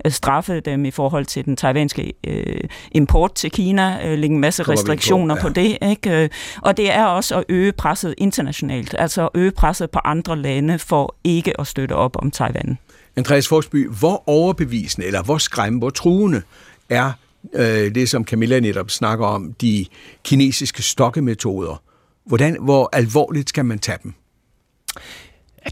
[0.00, 2.60] at straffe dem i forhold til den taiwanske øh,
[2.92, 5.42] import til Kina, øh, lægge en masse Kommer restriktioner på, ja.
[5.42, 6.22] på det, ikke?
[6.22, 6.28] Øh,
[6.62, 10.78] og det er også at øge presset internationalt, altså at øge presset på andre lande
[10.78, 12.78] for ikke at støtte op om Taiwan.
[13.16, 16.42] Andreas Forsby, hvor overbevisende eller hvor skræmmende, hvor truende
[16.88, 17.12] er
[17.54, 19.86] øh, det, som Camilla netop snakker om, de
[20.24, 21.82] kinesiske stokkemetoder.
[22.26, 24.14] Hvordan, hvor alvorligt skal man tage dem?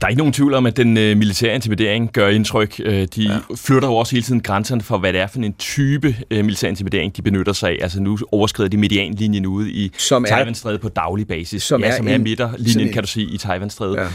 [0.01, 2.81] Der er ikke nogen tvivl om, at den øh, militære intimidering gør indtryk.
[2.85, 3.39] Øh, de ja.
[3.57, 6.69] flytter jo også hele tiden grænserne for, hvad det er for en type øh, militær
[6.69, 7.79] intimidering, de benytter sig af.
[7.81, 11.63] Altså nu overskrider de medianlinjen ude i Taiwanstrædet på daglig basis.
[11.63, 13.97] Som ja, er som er midterlinjen, kan du sige, i Taiwanstrædet.
[13.97, 14.07] Ja.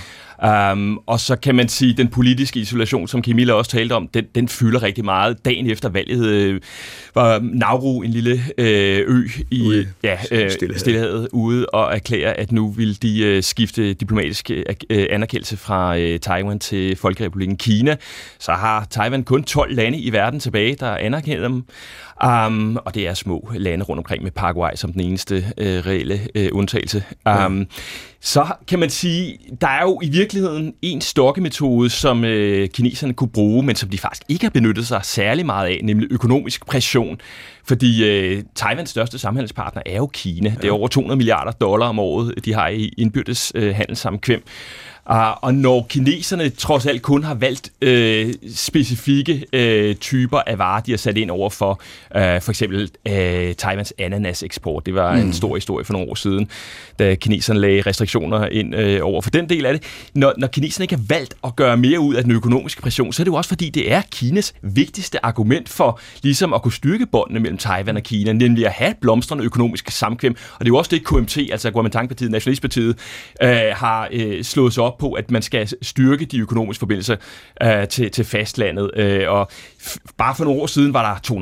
[0.46, 4.08] Um, og så kan man sige, at den politiske isolation, som Camilla også talte om,
[4.08, 5.46] den, den fylder rigtig meget.
[5.46, 6.62] Dagen efter valget øh,
[7.16, 9.88] var Nauru en lille øh, ø i ude.
[10.04, 14.52] ja, øh, stillehavet ude og erklære, at nu vil de øh, skifte diplomatisk
[14.90, 17.96] øh, anerkendelse fra øh, Taiwan til Folkerepubliken Kina.
[18.40, 21.64] Så har Taiwan kun 12 lande i verden tilbage, der anerkender dem.
[22.26, 26.20] Um, og det er små lande rundt omkring med Paraguay som den eneste øh, reelle
[26.36, 27.04] øh, undtagelse.
[27.26, 27.66] Um, ja.
[28.22, 33.30] Så kan man sige, der er jo i virkeligheden en stokkemetode, som øh, kineserne kunne
[33.30, 37.22] bruge, men som de faktisk ikke har benyttet sig særlig meget af, nemlig økonomisk pression.
[37.66, 40.50] Fordi øh, Taiwans største samhandelspartner er jo Kina.
[40.50, 40.56] Ja.
[40.62, 44.44] Det er over 200 milliarder dollar om året, de har i indbyrdes øh, handelssamkvem.
[45.10, 50.82] Uh, og når kineserne trods alt kun har valgt øh, specifikke øh, typer af varer,
[50.82, 51.82] de har sat ind over for,
[52.16, 54.86] øh, for eksempel øh, Taiwans ananas-eksport.
[54.86, 55.22] Det var mm.
[55.22, 56.48] en stor historie for nogle år siden,
[57.00, 59.84] da kineserne lagde restriktioner ind øh, over for den del af det.
[60.14, 63.22] Når, når kineserne ikke har valgt at gøre mere ud af den økonomiske pression, så
[63.22, 67.06] er det jo også fordi, det er Kinas vigtigste argument for ligesom at kunne styrke
[67.06, 70.36] båndene mellem Taiwan og Kina, nemlig at have blomstrende økonomiske samkvem.
[70.54, 72.98] Og det er jo også det, KMT, altså Kuomintang-partiet, Nationalistpartiet,
[73.44, 77.16] øh, har øh, slået sig op på, at man skal styrke de økonomiske forbindelser
[77.64, 78.92] øh, til, til fastlandet.
[78.96, 79.52] Øh, og
[80.18, 81.36] bare for nogle år siden var der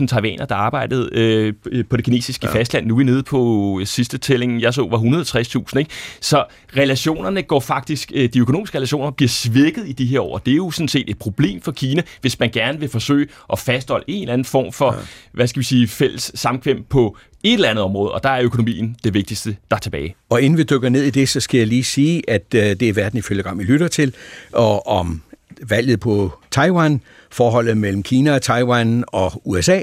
[0.00, 1.54] 260.000 taiwaner, der arbejdede øh,
[1.90, 2.58] på det kinesiske ja.
[2.58, 2.86] fastland.
[2.86, 5.78] Nu er vi nede på sidste tælling, jeg så var 160.000.
[5.78, 5.90] Ikke?
[6.20, 6.44] Så
[6.76, 10.38] relationerne går faktisk, øh, de økonomiske relationer bliver svækket i de her år.
[10.38, 13.58] Det er jo sådan set et problem for Kina, hvis man gerne vil forsøge at
[13.58, 14.98] fastholde en eller anden form for, ja.
[15.32, 18.96] hvad skal vi sige, fælles samkvem på et eller andet område, og der er økonomien
[19.04, 20.14] det vigtigste, der er tilbage.
[20.30, 22.82] Og inden vi dykker ned i det, så skal jeg lige sige, at øh, det
[22.82, 24.14] er verden ifølge Gram, vi lytter til,
[24.52, 25.22] og om
[25.70, 27.00] valget på Taiwan,
[27.30, 29.80] forholdet mellem Kina og Taiwan og USA.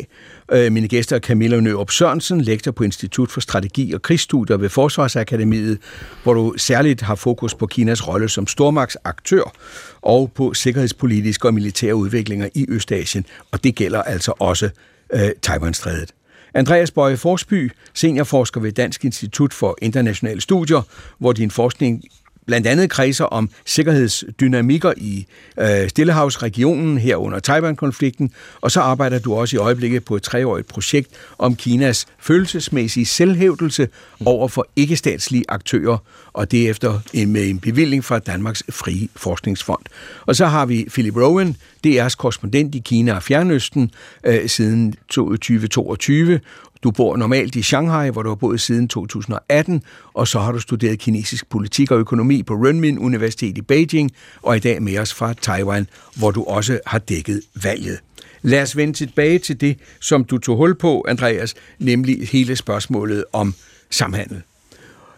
[0.52, 4.70] Øh, mine gæster er Camilla Nørup Sørensen, lektor på Institut for Strategi og Krigsstudier ved
[4.70, 5.78] Forsvarsakademiet,
[6.24, 9.54] hvor du særligt har fokus på Kinas rolle som stormagtsaktør
[10.02, 14.70] og på sikkerhedspolitiske og militære udviklinger i Østasien, og det gælder altså også
[15.14, 16.14] øh, Taiwan-strædet.
[16.54, 20.82] Andreas Bøje Forsby, seniorforsker ved Dansk Institut for Internationale Studier,
[21.18, 22.04] hvor din forskning
[22.46, 25.26] blandt andet kredser om sikkerhedsdynamikker i
[25.60, 31.10] øh, Stillehavsregionen herunder Taiwan-konflikten, og så arbejder du også i øjeblikket på et treårigt projekt
[31.38, 33.88] om Kinas følelsesmæssige selvhævdelse
[34.26, 35.98] over for ikke-statslige aktører,
[36.34, 39.82] og det efter med en bevilling fra Danmarks Frie Forskningsfond.
[40.26, 41.56] Og så har vi Philip Rowan,
[41.88, 43.92] DR's korrespondent i Kina og Fjernøsten
[44.24, 46.40] øh, siden 2022,
[46.84, 50.60] du bor normalt i Shanghai, hvor du har boet siden 2018, og så har du
[50.60, 55.14] studeret kinesisk politik og økonomi på Renmin Universitet i Beijing, og i dag med os
[55.14, 58.00] fra Taiwan, hvor du også har dækket valget.
[58.42, 63.24] Lad os vende tilbage til det, som du tog hul på, Andreas, nemlig hele spørgsmålet
[63.34, 63.54] om
[63.90, 64.42] samhandel.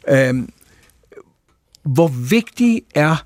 [0.09, 0.49] Øhm,
[1.83, 3.25] hvor vigtig er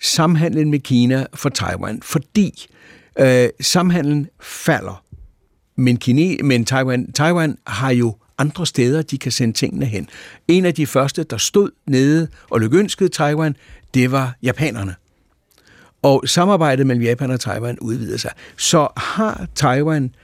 [0.00, 2.02] samhandlen med Kina for Taiwan?
[2.02, 2.66] Fordi
[3.18, 5.01] øh, samhandlen falder
[5.82, 10.08] men, Kine, men Taiwan, Taiwan har jo andre steder, de kan sende tingene hen.
[10.48, 13.56] En af de første, der stod nede og lykønskede Taiwan,
[13.94, 14.94] det var japanerne.
[16.02, 18.30] Og samarbejdet mellem Japan og Taiwan udvider sig.
[18.56, 20.14] Så har Taiwan,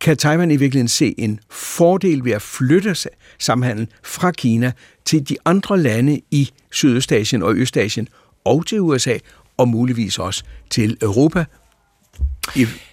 [0.00, 2.96] kan Taiwan i virkeligheden se en fordel ved at flytte
[3.38, 4.72] samhandlen fra Kina
[5.04, 8.08] til de andre lande i Sydøstasien og Østasien
[8.44, 9.18] og til USA
[9.56, 11.44] og muligvis også til Europa,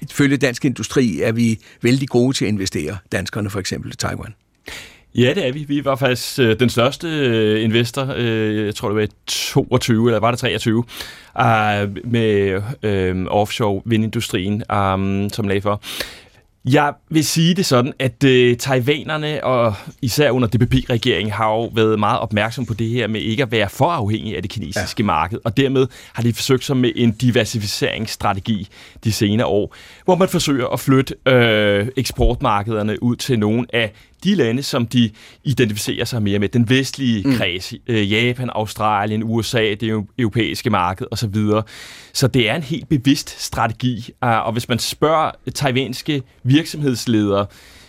[0.02, 4.34] Ifølge Dansk Industri er vi vældig gode til at investere, danskerne for eksempel i Taiwan.
[5.16, 5.64] Ja, det er vi.
[5.64, 10.20] Vi var faktisk øh, den største øh, investor, øh, jeg tror det var 22, eller
[10.20, 10.84] var det 23,
[11.40, 15.82] øh, med øh, offshore vindindustrien, øh, som lag for.
[16.74, 22.00] Jeg vil sige det sådan, at øh, taiwanerne, og især under DPP-regeringen, har jo været
[22.00, 25.06] meget opmærksom på det her med ikke at være for afhængig af det kinesiske ja.
[25.06, 28.68] marked, og dermed har de forsøgt sig med en diversificeringsstrategi
[29.04, 33.92] de senere år, hvor man forsøger at flytte øh, eksportmarkederne ud til nogle af
[34.24, 35.10] de lande, som de
[35.44, 37.36] identificerer sig mere med, den vestlige mm.
[37.36, 41.36] kreds, øh, Japan, Australien, USA, det europæiske marked osv.
[42.14, 47.46] Så det er en helt bevidst strategi, øh, og hvis man spørger taiwanske virksomhedsledere,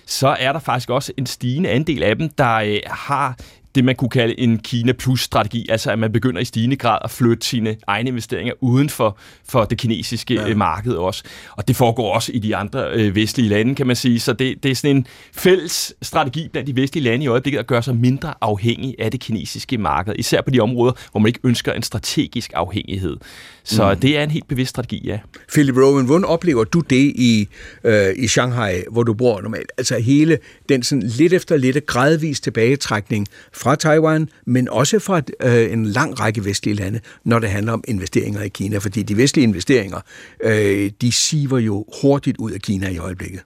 [0.07, 3.37] så er der faktisk også en stigende andel af dem, der øh, har
[3.75, 7.11] det, man kunne kalde en Kina Plus-strategi, altså at man begynder i stigende grad at
[7.11, 10.49] flytte sine egne investeringer uden for, for det kinesiske ja.
[10.49, 11.25] Øh, marked også.
[11.57, 14.21] Og det foregår også i de andre øh, vestlige lande, kan man sige.
[14.21, 17.67] Så det, det er sådan en fælles strategi blandt de vestlige lande i øjeblikket at
[17.67, 21.41] gøre sig mindre afhængig af det kinesiske marked, især på de områder, hvor man ikke
[21.45, 23.17] ønsker en strategisk afhængighed.
[23.65, 24.01] Så mm.
[24.01, 25.19] det er en helt bevidst strategi, ja.
[25.53, 27.49] Philip Rowan, hvordan oplever du det i,
[27.85, 29.73] øh, i Shanghai, hvor du bor normalt?
[29.79, 33.27] Altså hele den sådan lidt efter lidt gradvis tilbagetrækning
[33.61, 37.85] fra Taiwan, men også fra øh, en lang række vestlige lande, når det handler om
[37.89, 38.79] investeringer i Kina.
[38.79, 40.01] Fordi de vestlige investeringer,
[40.41, 43.41] øh, de siver jo hurtigt ud af Kina i øjeblikket.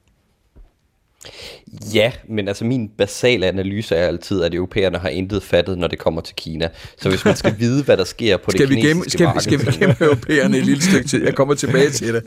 [1.94, 5.98] Ja, men altså min basale analyse er altid, at europæerne har intet fattet, når det
[5.98, 6.68] kommer til Kina.
[7.00, 9.24] Så hvis man skal vide, hvad der sker på skal det kinesiske vi gemme, skal,
[9.24, 9.40] marked...
[9.40, 11.24] Skal vi gemme europæerne et lille stykke tid?
[11.24, 12.24] Jeg kommer tilbage til det.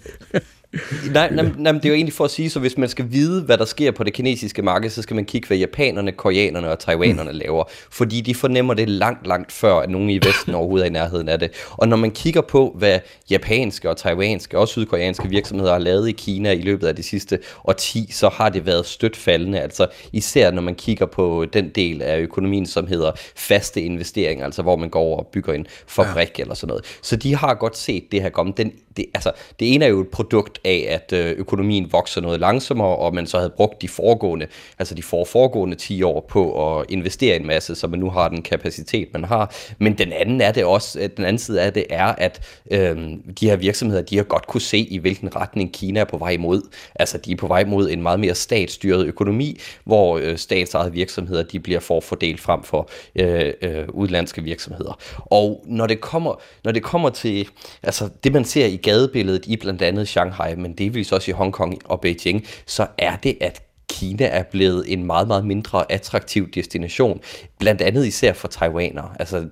[1.13, 3.41] nej, nej, nej, det er jo egentlig for at sige, så hvis man skal vide,
[3.41, 6.79] hvad der sker på det kinesiske marked, så skal man kigge, hvad japanerne, koreanerne og
[6.79, 7.37] taiwanerne mm.
[7.37, 7.63] laver.
[7.91, 11.29] Fordi de fornemmer det langt, langt før, at nogen i Vesten overhovedet er i nærheden
[11.29, 11.51] af det.
[11.71, 16.11] Og når man kigger på, hvad japanske og taiwanske og sydkoreanske virksomheder har lavet i
[16.11, 19.59] Kina i løbet af de sidste årti, så har det været stødt faldende.
[19.59, 24.61] Altså især når man kigger på den del af økonomien, som hedder faste investeringer, altså
[24.61, 26.43] hvor man går over og bygger en fabrik ja.
[26.43, 26.85] eller sådan noget.
[27.01, 28.53] Så de har godt set det her komme.
[28.57, 32.39] Den, det, altså, det ene er jo et produkt af, at øh, økonomien vokser noget
[32.39, 34.47] langsommere, og man så havde brugt de foregående,
[34.79, 38.29] altså de for foregående 10 år på at investere en masse, så man nu har
[38.29, 39.55] den kapacitet, man har.
[39.79, 42.97] Men den anden er det også, den anden side af det er, at øh,
[43.39, 46.37] de her virksomheder, de har godt kunne se, i hvilken retning Kina er på vej
[46.37, 46.61] mod.
[46.95, 51.43] Altså, de er på vej mod en meget mere statsstyret økonomi, hvor øh, statsejede virksomheder,
[51.43, 54.99] de bliver forfordelt frem for øh, øh, udlandske virksomheder.
[55.15, 57.47] Og når det kommer, når det kommer til
[57.83, 61.81] altså, det, man ser i gadebilledet i blandt andet Shanghai, men delvis også i Hongkong
[61.85, 67.21] og Beijing, så er det, at Kina er blevet en meget, meget mindre attraktiv destination,
[67.59, 69.09] blandt andet især for taiwanere.
[69.19, 69.45] Altså,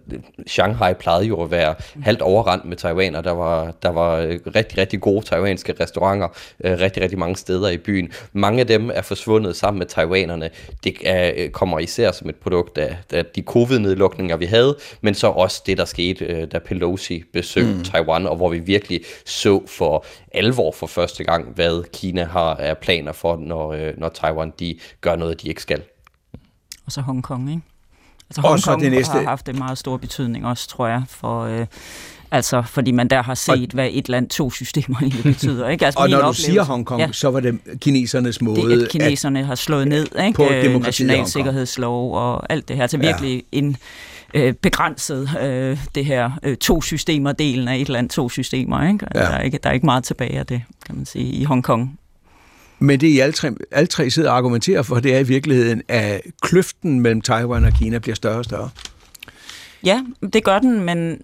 [0.48, 3.24] Shanghai plejede jo at være halvt overrendt med taiwanere.
[3.24, 4.18] Der var, der var
[4.56, 6.28] rigtig, rigtig gode taiwanske restauranter
[6.64, 8.10] øh, rigtig, rigtig mange steder i byen.
[8.34, 10.50] Mange af dem er forsvundet sammen med taiwanerne.
[10.84, 15.14] Det er, øh, kommer især som et produkt af, af de covid-nedlukninger, vi havde, men
[15.14, 17.84] så også det, der skete, øh, da Pelosi besøgte mm.
[17.84, 22.78] Taiwan, og hvor vi virkelig så for alvor for første gang, hvad Kina har af
[22.78, 24.25] planer for, når, når Taiwan
[24.60, 25.82] de gør noget, de ikke skal.
[26.86, 27.62] Og så Hongkong, ikke?
[28.30, 29.12] Altså Hongkong det næste...
[29.12, 31.44] har haft en meget stor betydning også, tror jeg, for...
[31.44, 31.66] Øh,
[32.32, 35.70] Altså, fordi man der har set, og, hvad et land, to systemer egentlig betyder.
[35.70, 35.86] Ikke?
[35.86, 38.62] Altså, og når du siger Hongkong, ja, så var det kinesernes måde...
[38.62, 40.34] Det, at kineserne at, har slået ned, ikke?
[40.36, 43.58] På øh, nationalsikkerhedslov og alt det her, til virkelig ja.
[43.58, 43.78] en
[44.34, 48.88] øh, begrænset øh, det her øh, to systemer delen af et land, to systemer.
[48.88, 49.08] Ikke?
[49.16, 49.20] Ja.
[49.20, 52.00] Der, er ikke, der er ikke meget tilbage af det, kan man sige, i Hongkong.
[52.80, 55.82] Men det, I alle tre, alle tre sidder og argumenterer for, det er i virkeligheden,
[55.88, 58.70] at kløften mellem Taiwan og Kina bliver større og større.
[59.86, 60.02] Ja,
[60.34, 61.18] det gør den, men,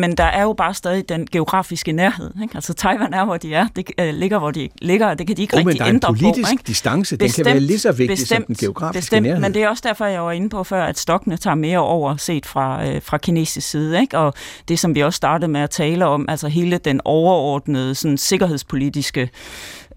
[0.00, 2.30] men der er jo bare stadig den geografiske nærhed.
[2.42, 2.54] Ikke?
[2.54, 5.36] Altså Taiwan er, hvor de er, det øh, ligger, hvor de ligger, og det kan
[5.36, 6.12] de ikke oh, rigtig ændre på.
[6.12, 6.64] men der er en politisk ikke?
[6.66, 9.40] distance, bestemt, den kan være lige så vigtig bestemt, som den geografiske bestemt, nærhed.
[9.40, 12.16] Men det er også derfor, jeg var inde på før, at stokkene tager mere over
[12.16, 14.00] set fra, øh, fra kinesisk side.
[14.00, 14.18] Ikke?
[14.18, 14.34] Og
[14.68, 19.30] det, som vi også startede med at tale om, altså hele den overordnede sådan, sikkerhedspolitiske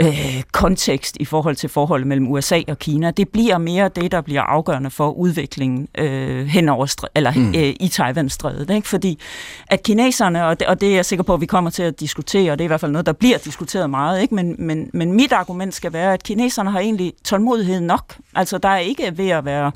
[0.01, 3.11] øh, kontekst i forhold til forholdet mellem USA og Kina.
[3.11, 7.47] Det bliver mere det, der bliver afgørende for udviklingen øh, hen over eller, mm.
[7.55, 8.69] øh, i Taiwan-strædet.
[8.69, 8.87] Ikke?
[8.87, 9.19] Fordi
[9.67, 11.99] at kineserne, og det, og det er jeg sikker på, at vi kommer til at
[11.99, 14.35] diskutere, og det er i hvert fald noget, der bliver diskuteret meget, ikke?
[14.35, 18.15] Men, men, men mit argument skal være, at kineserne har egentlig tålmodighed nok.
[18.35, 19.71] Altså, der er ikke ved at være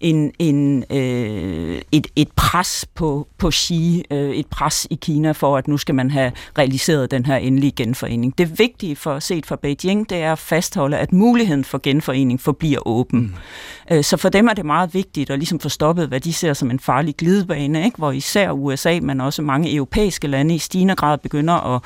[0.00, 5.56] en, en, øh, et, et pres på, på Xi, øh, et pres i Kina for,
[5.56, 8.38] at nu skal man have realiseret den her endelige genforening.
[8.38, 12.86] Det vigtige for set fra Beijing, det er at fastholde, at muligheden for genforening forbliver
[12.86, 13.20] åben.
[13.20, 13.96] Mm.
[13.96, 16.52] Øh, så for dem er det meget vigtigt at ligesom få stoppet, hvad de ser
[16.52, 17.96] som en farlig glidebane, ikke?
[17.96, 21.82] hvor især USA, men også mange europæiske lande i stigende grad begynder at,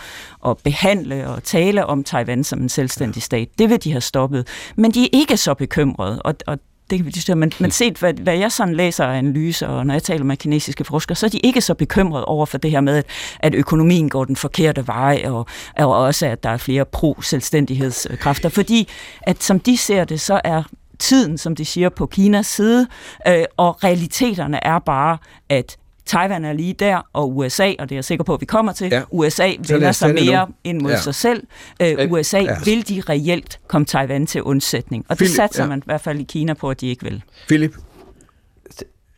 [0.47, 3.49] at behandle og tale om Taiwan som en selvstændig stat.
[3.59, 4.49] Det vil de have stoppet.
[4.77, 6.59] Men de er ikke så bekymrede, og, og
[6.93, 9.87] det kan vi diskutere, men, men set hvad, hvad jeg sådan læser af analyser, og
[9.87, 12.71] når jeg taler med kinesiske forskere, så er de ikke så bekymrede over for det
[12.71, 13.03] her med,
[13.41, 15.47] at økonomien går den forkerte vej, og,
[15.79, 18.89] og også at der er flere pro-selvstændighedskræfter, fordi
[19.23, 20.63] at som de ser det, så er
[20.99, 22.87] tiden, som de siger, på Kinas side,
[23.29, 25.77] øh, og realiteterne er bare, at
[26.07, 28.73] Taiwan er lige der, og USA, og det er jeg sikker på, at vi kommer
[28.73, 29.03] til, ja.
[29.11, 30.55] USA vender sig mere nu.
[30.65, 31.01] ind mod ja.
[31.01, 31.43] sig selv.
[31.83, 32.57] Uh, USA ja.
[32.65, 35.69] vil de reelt komme Taiwan til undsætning, og det Philip, satser ja.
[35.69, 37.23] man i hvert fald i Kina på, at de ikke vil.
[37.49, 37.75] Philip?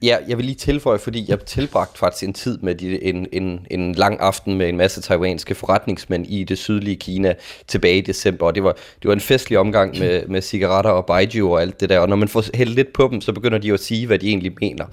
[0.03, 3.67] Ja, jeg vil lige tilføje, fordi jeg tilbragt faktisk en tid med de, en, en,
[3.71, 7.35] en lang aften med en masse taiwanske forretningsmænd i det sydlige Kina
[7.69, 11.07] tilbage i december, og det var, det var en festlig omgang med, med cigaretter og
[11.07, 13.59] baijiu og alt det der, og når man får hældt lidt på dem, så begynder
[13.59, 14.85] de jo at sige, hvad de egentlig mener.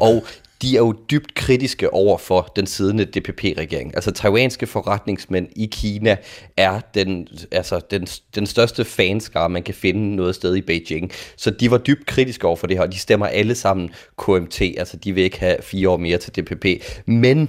[0.00, 0.24] Og
[0.62, 3.94] de er jo dybt kritiske over for den siddende DPP-regering.
[3.94, 6.16] Altså taiwanske forretningsmænd i Kina
[6.56, 11.10] er den, altså, den, den største fanskare, man kan finde noget sted i Beijing.
[11.36, 14.60] Så de var dybt kritiske over for det her, og de stemmer alle sammen KMT,
[14.60, 16.66] altså de vil ikke have fire år mere til DPP.
[17.06, 17.48] Men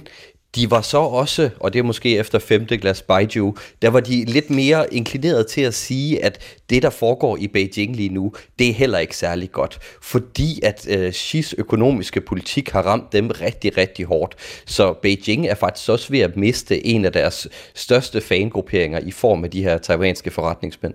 [0.54, 4.24] de var så også, og det er måske efter femte glas baijiu, der var de
[4.24, 6.38] lidt mere inklineret til at sige, at
[6.70, 9.78] det, der foregår i Beijing lige nu, det er heller ikke særlig godt.
[10.02, 14.34] Fordi at øh, Xi's økonomiske politik har ramt dem rigtig, rigtig hårdt.
[14.66, 19.44] Så Beijing er faktisk også ved at miste en af deres største fangrupperinger i form
[19.44, 20.94] af de her taiwanske forretningsmænd.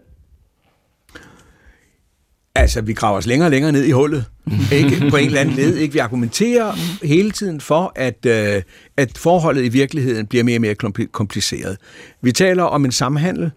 [2.58, 4.26] Altså, vi graver os længere og længere ned i hullet,
[4.72, 5.00] ikke?
[5.12, 5.76] på en eller anden led.
[5.76, 5.94] Ikke?
[5.94, 6.72] Vi argumenterer
[7.04, 8.62] hele tiden for, at, øh,
[8.98, 10.76] at forholdet i virkeligheden bliver mere og mere
[11.12, 11.78] kompliceret.
[12.22, 13.52] Vi taler om en samhandel,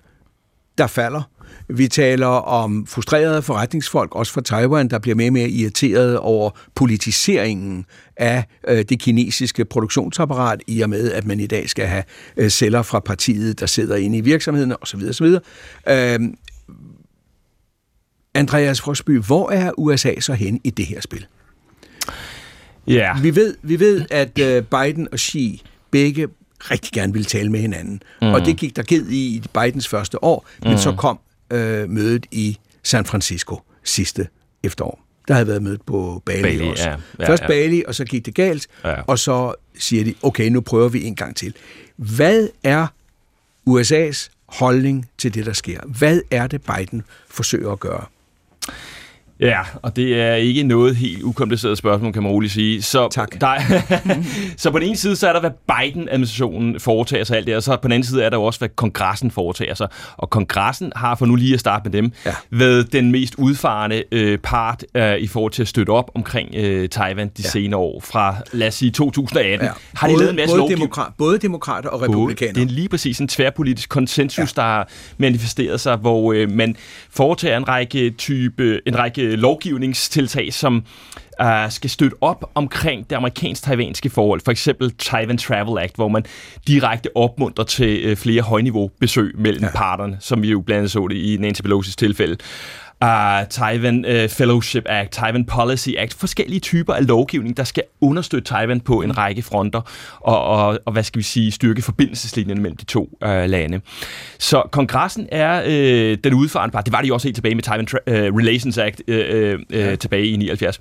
[0.78, 1.22] der falder.
[1.68, 6.50] Vi taler om frustrerede forretningsfolk, også fra Taiwan, der bliver mere og mere irriteret over
[6.74, 7.84] politiseringen
[8.16, 12.02] af øh, det kinesiske produktionsapparat, i og med, at man i dag skal have
[12.36, 15.00] øh, celler fra partiet, der sidder inde i virksomheden osv.
[15.08, 15.26] osv.
[15.88, 16.20] Øh,
[18.34, 21.26] Andreas Frosby, hvor er USA så hen i det her spil?
[22.86, 22.92] Ja.
[22.92, 23.22] Yeah.
[23.22, 26.28] Vi ved, vi ved at øh, Biden og Xi begge
[26.60, 28.02] rigtig gerne ville tale med hinanden.
[28.22, 28.28] Mm.
[28.28, 30.78] Og det gik der ged i i Bidens første år, men mm.
[30.78, 31.18] så kom
[31.50, 34.28] øh, mødet i San Francisco sidste
[34.62, 35.06] efterår.
[35.28, 36.88] Der havde været mødet på Bali, Bali også.
[36.88, 37.46] Ja, ja, Først ja.
[37.46, 39.02] Bali, og så gik det galt, ja.
[39.02, 41.54] og så siger de, okay, nu prøver vi en gang til.
[41.96, 42.86] Hvad er
[43.70, 45.80] USA's holdning til det, der sker?
[45.98, 48.04] Hvad er det, Biden forsøger at gøre?
[49.40, 52.82] Ja, og det er ikke noget helt ukompliceret spørgsmål, kan man roligt sige.
[52.82, 53.40] Så, tak.
[53.40, 53.54] Der,
[54.56, 57.62] så på den ene side, så er der, hvad Biden-administrationen foretager sig alt det, og
[57.62, 59.88] så på den anden side er der også, hvad kongressen foretager sig.
[60.16, 62.34] Og kongressen har, for nu lige at starte med dem, ja.
[62.50, 66.88] været den mest udfarende øh, part øh, i forhold til at støtte op omkring øh,
[66.88, 67.48] Taiwan de ja.
[67.48, 68.00] senere år.
[68.00, 69.66] Fra, lad os sige, 2018.
[69.66, 69.72] Ja.
[69.94, 72.54] Har de både, lavet en masse både, demokra- både demokrater og republikanere.
[72.54, 74.62] Det er lige præcis en tværpolitisk konsensus, ja.
[74.62, 74.88] der har
[75.18, 76.76] manifesteret sig, hvor øh, man
[77.10, 80.84] foretager en række type, en række lovgivningstiltag, som
[81.42, 84.40] uh, skal støtte op omkring det amerikansk-taiwanske forhold.
[84.44, 86.24] For eksempel Taiwan Travel Act, hvor man
[86.66, 89.70] direkte opmuntrer til uh, flere højniveau besøg mellem ja.
[89.70, 92.36] parterne, som vi jo blandt andet så det i Nancy Pelosi's tilfælde
[93.04, 98.48] uh, Taiwan uh, Fellowship Act, Taiwan Policy Act, forskellige typer af lovgivning, der skal understøtte
[98.48, 99.80] Taiwan på en række fronter,
[100.20, 103.80] og, og, og hvad skal vi sige, styrke forbindelseslinjen mellem de to uh, lande.
[104.38, 106.84] Så kongressen er uh, den udfarende part.
[106.84, 109.20] Det var det jo også helt tilbage med Taiwan uh, Relations Act uh, uh,
[109.70, 109.96] ja.
[109.96, 110.80] tilbage i 79.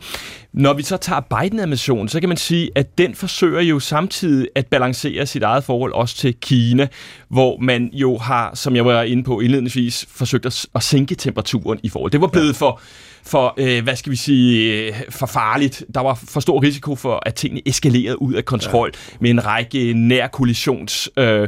[0.53, 4.67] Når vi så tager Biden-administrationen, så kan man sige, at den forsøger jo samtidig at
[4.67, 6.87] balancere sit eget forhold også til Kina,
[7.29, 11.79] hvor man jo har, som jeg var inde på indledningsvis, forsøgt at, at sænke temperaturen
[11.83, 12.08] i forhold.
[12.09, 12.81] Det var blevet for
[13.25, 15.83] for, øh, hvad skal vi sige, øh, for farligt.
[15.93, 19.17] Der var for stor risiko for, at tingene eskalerede ud af kontrol ja.
[19.21, 21.47] med en række nær kollisions øh, øh,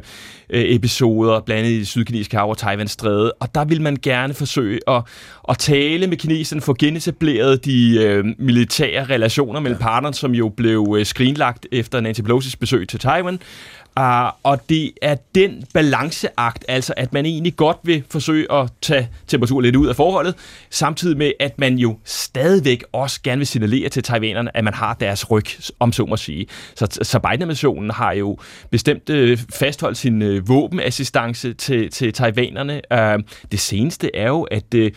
[0.49, 3.31] episoder, blandt andet i Sydkinesiske hav og Taiwans stræde.
[3.39, 5.03] Og der vil man gerne forsøge at,
[5.49, 9.85] at tale med kineserne, få genetableret de øh, militære relationer mellem ja.
[9.85, 13.39] partnerne, som jo blev øh, skrinlagt efter Nancy Pelosi's besøg til Taiwan.
[13.99, 14.05] Uh,
[14.43, 19.61] og det er den balanceakt, altså at man egentlig godt vil forsøge at tage temperatur
[19.61, 20.35] lidt ud af forholdet,
[20.69, 24.93] samtidig med, at man jo stadigvæk også gerne vil signalere til taiwanerne, at man har
[24.93, 25.45] deres ryg,
[25.79, 26.47] om så må sige.
[26.75, 28.37] Så, så Biden-administrationen har jo
[28.69, 32.81] bestemt øh, fastholdt sin øh, våbenassistance til, til taiwanerne.
[32.93, 34.91] Uh, det seneste er jo, at øh,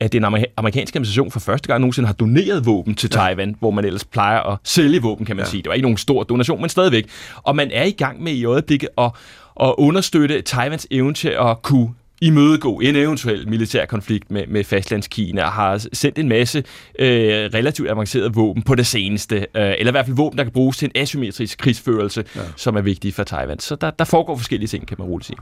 [0.00, 0.24] at den
[0.56, 3.54] amerikanske administration for første gang nogensinde har doneret våben til Taiwan, ja.
[3.58, 5.50] hvor man ellers plejer at sælge våben, kan man ja.
[5.50, 5.62] sige.
[5.62, 7.06] Det var ikke nogen stor donation, men stadigvæk.
[7.36, 9.10] Og man er i gang med i øjeblikket at,
[9.60, 15.44] at understøtte Taiwans evne til at kunne imødegå en eventuel militær konflikt med, med fastlandskina
[15.44, 16.58] og har sendt en masse
[16.98, 19.36] øh, relativt avancerede våben på det seneste.
[19.36, 22.40] Øh, eller i hvert fald våben, der kan bruges til en asymmetrisk krigsførelse, ja.
[22.56, 23.58] som er vigtig for Taiwan.
[23.58, 25.38] Så der, der foregår forskellige ting, kan man roligt sige.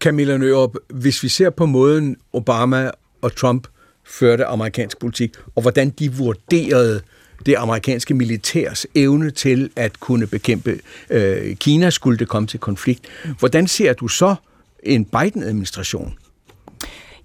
[0.00, 2.90] Camilla Nørup, hvis vi ser på måden Obama
[3.22, 3.66] og Trump
[4.04, 7.00] førte amerikansk politik, og hvordan de vurderede
[7.46, 13.06] det amerikanske militærs evne til at kunne bekæmpe øh, Kina, skulle det komme til konflikt.
[13.38, 14.34] Hvordan ser du så
[14.82, 16.14] en Biden-administration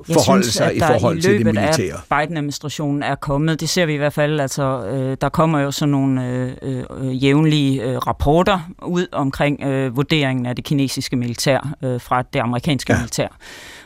[0.04, 2.00] forholde synes, sig i forhold til det militære?
[2.10, 5.92] Biden-administrationen er kommet, det ser vi i hvert fald, altså øh, der kommer jo sådan
[5.92, 12.02] nogle øh, øh, jævnlige øh, rapporter ud omkring øh, vurderingen af det kinesiske militær øh,
[12.02, 13.00] fra det amerikanske ja.
[13.00, 13.28] militær.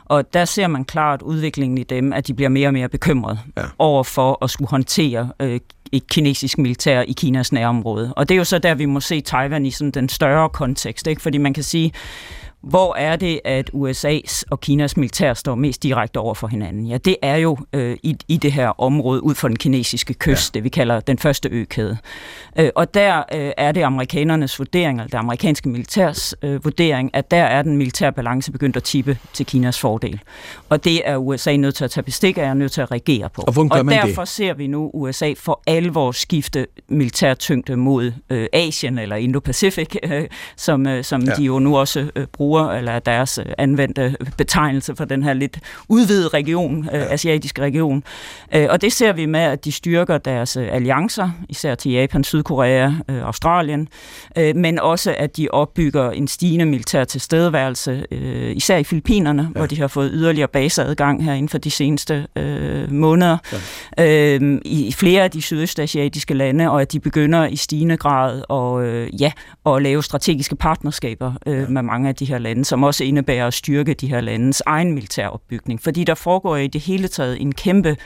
[0.05, 3.39] Og der ser man klart udviklingen i dem, at de bliver mere og mere bekymrede
[3.57, 3.63] ja.
[3.79, 5.59] over for at skulle håndtere øh,
[5.91, 8.13] et kinesisk militær i Kinas nærområde.
[8.13, 11.07] Og det er jo så der, vi må se Taiwan i sådan den større kontekst,
[11.07, 11.21] ikke?
[11.21, 11.91] fordi man kan sige,
[12.69, 16.85] hvor er det, at USA's og Kinas militær står mest direkte over for hinanden?
[16.85, 20.55] Ja, det er jo øh, i, i det her område ud for den kinesiske kyst,
[20.55, 20.57] ja.
[20.57, 21.97] det vi kalder den første økæde.
[22.59, 27.31] Øh, og der øh, er det amerikanernes vurdering, eller det amerikanske militærs øh, vurdering, at
[27.31, 30.19] der er den militære balance begyndt at tippe til Kinas fordel.
[30.69, 33.29] Og det er USA nødt til at tage bestik af og nødt til at reagere
[33.29, 33.41] på.
[33.47, 34.27] Og, og derfor det?
[34.27, 40.87] ser vi nu USA for alvor skifte militærtyngde mod øh, Asien eller Indo-Pacific, øh, som,
[40.87, 41.33] øh, som ja.
[41.33, 45.33] de jo nu også øh, bruger bruger, eller deres øh, anvendte betegnelse for den her
[45.33, 48.03] lidt udvidede region, øh, asiatiske region.
[48.55, 52.91] Øh, og det ser vi med, at de styrker deres alliancer, især til Japan, Sydkorea,
[53.07, 53.87] Australien,
[54.55, 58.05] men også at de opbygger en stigende militær tilstedeværelse,
[58.53, 59.59] især i Filippinerne, ja.
[59.59, 63.37] hvor de har fået yderligere baseadgang her inden for de seneste øh, måneder,
[63.97, 64.37] ja.
[64.39, 68.89] øh, i flere af de sydøstasiatiske lande, og at de begynder i stigende grad at,
[68.89, 69.31] øh, ja,
[69.65, 71.67] at lave strategiske partnerskaber øh, ja.
[71.67, 74.63] med mange af de her her lande, som også indebærer at styrke de her landes
[74.65, 75.81] egen militær opbygning.
[75.81, 77.97] Fordi der foregår i det hele taget en kæmpe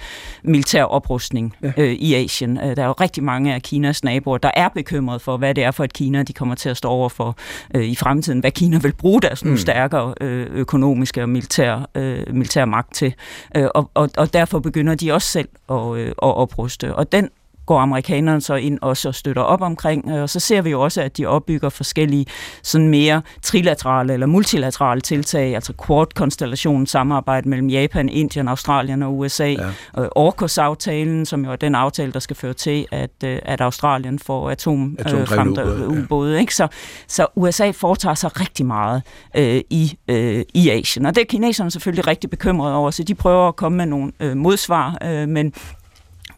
[0.44, 1.72] militær oprustning ja.
[1.78, 2.58] øh, i Asien.
[2.58, 5.64] Øh, der er jo rigtig mange af Kinas naboer, der er bekymret for, hvad det
[5.64, 7.38] er for et Kina, de kommer til at stå over for
[7.76, 8.40] øh, i fremtiden.
[8.40, 9.58] Hvad Kina vil bruge deres nu mm.
[9.58, 13.14] stærkere øh, økonomiske og militær, øh, militær magt til.
[13.58, 16.96] Øh, og, og, og derfor begynder de også selv at, øh, at opruste.
[16.96, 17.30] Og den
[17.72, 21.02] går amerikanerne så ind også og støtter op omkring, og så ser vi jo også,
[21.02, 22.26] at de opbygger forskellige
[22.64, 29.48] sådan mere trilaterale eller multilaterale tiltag, altså Quad-konstellationen, samarbejde mellem Japan, Indien, Australien og USA,
[29.48, 29.70] ja.
[30.16, 34.50] AUKUS-aftalen, som jo er den aftale, der skal føre til, at, øh, at Australien får
[34.50, 34.98] atom.
[35.00, 36.46] Øh, ja.
[36.50, 36.68] Så,
[37.08, 39.02] så USA foretager sig rigtig meget
[39.38, 43.16] øh, i, øh, i Asien, og det er kineserne selvfølgelig rigtig bekymrede over, så de
[43.16, 45.54] prøver at komme med nogle øh, modsvar, øh, men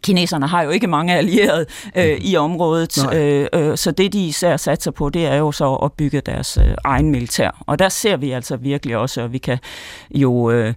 [0.03, 4.57] kineserne har jo ikke mange allierede øh, i området, øh, øh, så det de især
[4.57, 7.63] satser på, det er jo så at bygge deres øh, egen militær.
[7.67, 9.57] Og der ser vi altså virkelig også, og vi kan
[10.15, 10.73] jo øh,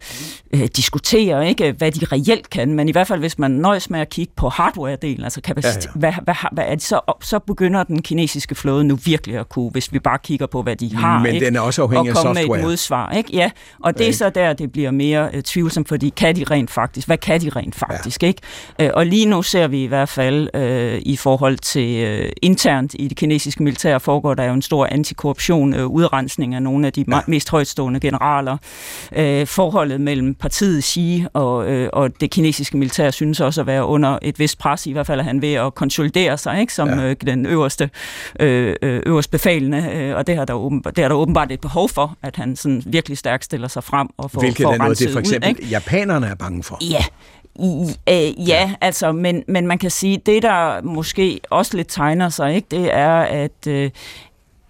[0.53, 4.01] øh, diskutere, ikke, hvad de reelt kan, men i hvert fald hvis man nøjes med
[4.01, 5.99] at kigge på hardware-delen, altså kapacitet, ja, ja.
[5.99, 9.70] Hvad, hvad, hvad er det så, så begynder den kinesiske flåde nu virkelig at kunne,
[9.70, 12.16] hvis vi bare kigger på, hvad de har, men ikke, den er også afhængig og
[12.16, 13.11] komme af med et modsvar.
[13.11, 13.31] Ikke?
[13.33, 13.51] Ja,
[13.83, 17.07] og det er så der, det bliver mere øh, tvivlsomt, fordi kan de rent faktisk,
[17.07, 18.29] hvad kan de rent faktisk, ja.
[18.29, 18.41] ikke?
[18.81, 22.95] Øh, og lige nu ser vi i hvert fald øh, i forhold til øh, internt
[22.99, 26.93] i det kinesiske militær foregår der jo en stor antikorruption, øh, udrensning af nogle af
[26.93, 27.21] de ja.
[27.27, 28.57] mest højtstående generaler.
[29.17, 33.85] Øh, forholdet mellem partiet Xi og, øh, og det kinesiske militær synes også at være
[33.85, 36.89] under et vist pres, i hvert fald er han ved at konsolidere sig ikke, som
[36.89, 37.05] ja.
[37.05, 37.91] øh, den øverste
[38.41, 41.61] øh, øh øverste befalende, øh, og det har, der åbenbart, det har der åbenbart et
[41.61, 44.99] behov for, at han sådan virkelig stærkt stiller sig frem og får Hvilket er noget,
[44.99, 45.71] det for eksempel ud, ikke?
[45.71, 46.79] japanerne er bange for.
[46.91, 47.05] Ja,
[47.59, 52.29] i, øh, ja, altså, men, men man kan sige, det der måske også lidt tegner
[52.29, 53.91] sig, ikke, det er, at, øh,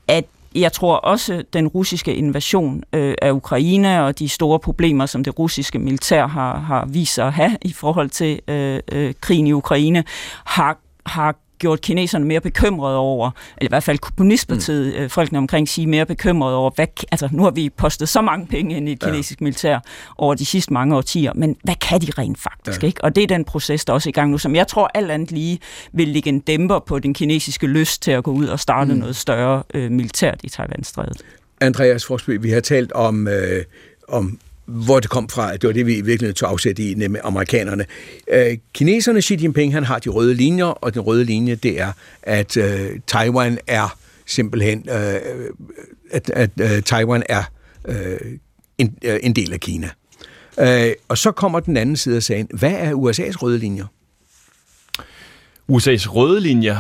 [0.08, 0.24] at
[0.54, 5.38] jeg tror også, den russiske invasion øh, af Ukraine og de store problemer, som det
[5.38, 9.52] russiske militær har, har vist sig at have i forhold til øh, øh, krigen i
[9.52, 10.04] Ukraine,
[10.44, 15.02] har, har gjort kineserne mere bekymrede over, eller i hvert fald kommunistpartiet, mm.
[15.02, 18.46] Øh, folkene omkring sige mere bekymrede over, hvad, altså nu har vi postet så mange
[18.46, 19.08] penge ind i et ja.
[19.08, 19.78] kinesisk militær
[20.18, 22.86] over de sidste mange årtier, men hvad kan de rent faktisk, ja.
[22.86, 23.04] ikke?
[23.04, 25.10] Og det er den proces, der også er i gang nu, som jeg tror alt
[25.10, 25.58] andet lige
[25.92, 28.98] vil ligge en dæmper på den kinesiske lyst til at gå ud og starte mm.
[28.98, 31.22] noget større øh, militært i Taiwan-strædet.
[31.60, 33.64] Andreas Forsby, vi har talt om, øh,
[34.08, 35.52] om hvor det kom fra.
[35.52, 37.84] Det var det, vi virkelig tog afsæt i, nemlig amerikanerne.
[38.32, 41.92] Øh, kineserne, Xi Jinping, han har de røde linjer, og den røde linje, det er,
[42.22, 45.20] at øh, Taiwan er simpelthen, øh,
[46.10, 47.42] at, at øh, Taiwan er
[47.88, 48.18] øh,
[48.78, 49.90] en, øh, en del af Kina.
[50.60, 52.48] Øh, og så kommer den anden side af sagen.
[52.54, 53.84] Hvad er USA's røde linjer?
[55.72, 56.76] USA's røde linjer,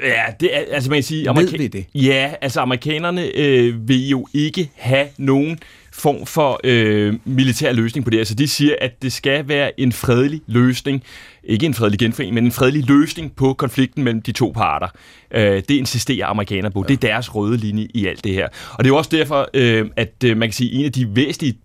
[0.00, 1.30] ja, det er, altså man kan sige...
[1.30, 1.84] Amerika- Ved vi det?
[1.94, 5.58] Ja, altså amerikanerne øh, vil jo ikke have nogen
[5.98, 8.18] form for øh, militær løsning på det.
[8.18, 11.02] Altså de siger, at det skal være en fredelig løsning,
[11.44, 14.88] ikke en fredelig genforening, men en fredelig løsning på konflikten mellem de to parter.
[15.30, 16.84] Øh, det insisterer amerikanerne på.
[16.88, 16.94] Ja.
[16.94, 18.48] Det er deres røde linje i alt det her.
[18.72, 21.16] Og det er jo også derfor, øh, at øh, man kan sige, en af de
[21.16, 21.58] væsentlige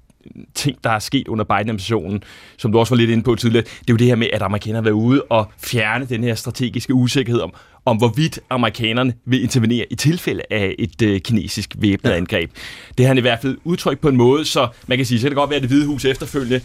[0.55, 2.23] ting, der er sket under Biden-administrationen,
[2.57, 4.41] som du også var lidt inde på tidligere, det er jo det her med, at
[4.41, 7.53] amerikanerne har været ude og fjerne den her strategiske usikkerhed om,
[7.85, 12.15] om hvorvidt amerikanerne vil intervenere i tilfælde af et øh, kinesisk væbnet ja.
[12.15, 12.51] angreb.
[12.97, 15.23] Det har han i hvert fald udtrykt på en måde, så man kan sige, så
[15.23, 16.61] det kan godt være, at det hvide hus efterfølgende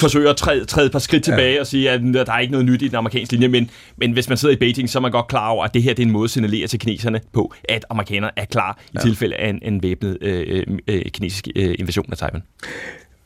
[0.00, 1.60] forsøger at træde, træde et par skridt tilbage ja.
[1.60, 4.28] og sige, at der er ikke noget nyt i den amerikanske linje, men, men hvis
[4.28, 6.06] man sidder i Beijing, så er man godt klar over, at det her det er
[6.06, 9.00] en måde at signalere til kineserne på, at amerikanerne er klar i ja.
[9.00, 12.42] tilfælde af en, en væbnet øh, øh, kinesisk øh, invasion af Taiwan.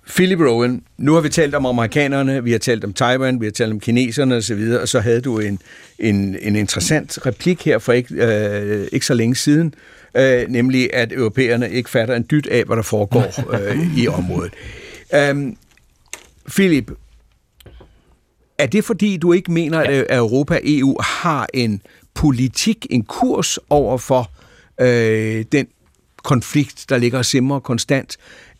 [0.08, 3.50] Philip Rowan, nu har vi talt om amerikanerne, vi har talt om Taiwan, vi har
[3.50, 5.58] talt om kineserne osv., og så havde du en,
[5.98, 9.74] en, en interessant replik her for ikke, øh, ikke så længe siden,
[10.14, 13.24] øh, nemlig at europæerne ikke fatter en dyt af, hvad der foregår
[13.60, 14.52] øh, i området.
[15.30, 15.56] Um,
[16.50, 16.90] Philip,
[18.58, 21.82] er det fordi, du ikke mener, at Europa og EU har en
[22.14, 24.30] politik, en kurs over for
[24.80, 25.66] øh, den
[26.24, 28.16] konflikt, der ligger og simmer konstant,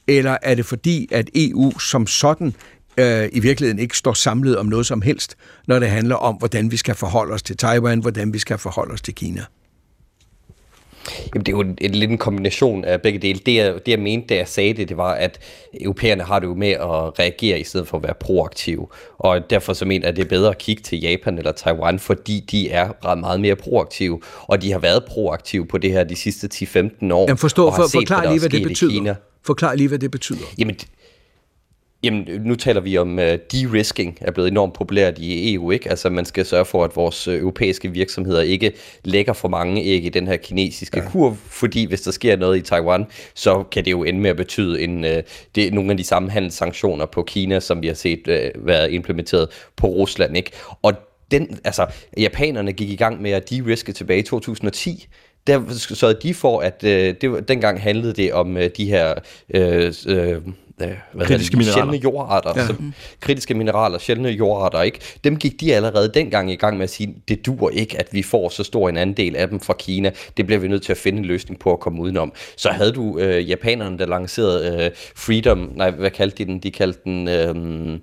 [0.09, 2.54] eller er det fordi, at EU som sådan
[2.96, 5.36] øh, i virkeligheden ikke står samlet om noget som helst,
[5.66, 8.92] når det handler om, hvordan vi skal forholde os til Taiwan, hvordan vi skal forholde
[8.92, 9.44] os til Kina?
[11.34, 13.40] Jamen, det er jo en, en, lidt en kombination af begge dele.
[13.46, 15.38] Det jeg, det, jeg mente, da jeg sagde det, det var, at
[15.80, 18.86] europæerne har det jo med at reagere i stedet for at være proaktive.
[19.18, 21.98] Og derfor så mener jeg, at det er bedre at kigge til Japan eller Taiwan,
[21.98, 24.20] fordi de er ret meget mere proaktive.
[24.42, 27.22] Og de har været proaktive på det her de sidste 10-15 år.
[27.26, 29.14] Jamen forstå, for, forklar lige, hvad det betyder.
[29.49, 30.46] Forklar lige, hvad det betyder.
[30.59, 30.76] Jamen,
[32.03, 35.90] Jamen, nu taler vi om uh, de-risking, er blevet enormt populært i EU, ikke?
[35.90, 38.72] Altså, man skal sørge for, at vores uh, europæiske virksomheder ikke
[39.05, 41.11] lægger for mange æg i den her kinesiske ja.
[41.11, 44.36] kurv, fordi hvis der sker noget i Taiwan, så kan det jo ende med at
[44.36, 45.11] betyde en, uh,
[45.55, 49.49] det, nogle af de samme handelssanktioner på Kina, som vi har set uh, være implementeret
[49.76, 50.51] på Rusland, ikke?
[50.82, 50.92] Og
[51.30, 51.86] den, altså,
[52.16, 55.09] japanerne gik i gang med at de-riske tilbage i 2010,
[55.49, 59.14] der så de for, at øh, det dengang handlede det om øh, de her
[59.55, 60.36] øh, øh,
[61.12, 61.74] hvad kritiske det, mineraler.
[61.74, 62.66] sjældne jordarter, ja.
[62.66, 65.01] som, kritiske mineraler, sjældne jordarter, ikke?
[65.24, 68.22] Dem gik de allerede dengang i gang med at sige, det dur ikke, at vi
[68.22, 70.11] får så stor en andel af dem fra Kina.
[70.36, 72.32] Det bliver vi nødt til at finde en løsning på at komme udenom.
[72.57, 76.59] Så havde du øh, japanerne, der lancerede øh, Freedom, nej, hvad kaldte de den?
[76.59, 77.99] De kaldte den øh,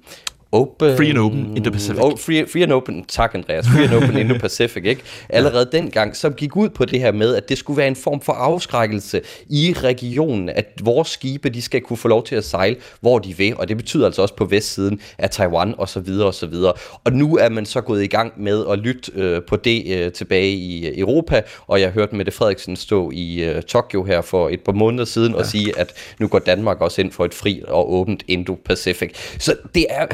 [0.55, 2.01] Open, free and Open Indo-Pacific.
[2.03, 5.01] Oh, free, free and Open, tak Andreas, Free and Open Indo-Pacific, ikke?
[5.29, 5.77] Allerede ja.
[5.77, 8.33] dengang, som gik ud på det her med, at det skulle være en form for
[8.33, 13.19] afskrækkelse i regionen, at vores skibe, de skal kunne få lov til at sejle, hvor
[13.19, 16.33] de vil, og det betyder altså også på vestsiden af Taiwan, og så videre, og
[16.33, 16.73] så videre.
[17.03, 20.11] Og nu er man så gået i gang med at lytte øh, på det øh,
[20.11, 24.59] tilbage i Europa, og jeg hørte Mette Frederiksen stå i øh, Tokyo her for et
[24.59, 25.37] par måneder siden ja.
[25.37, 29.09] og sige, at nu går Danmark også ind for et fri og åbent Indo-Pacific.
[29.39, 30.05] Så det er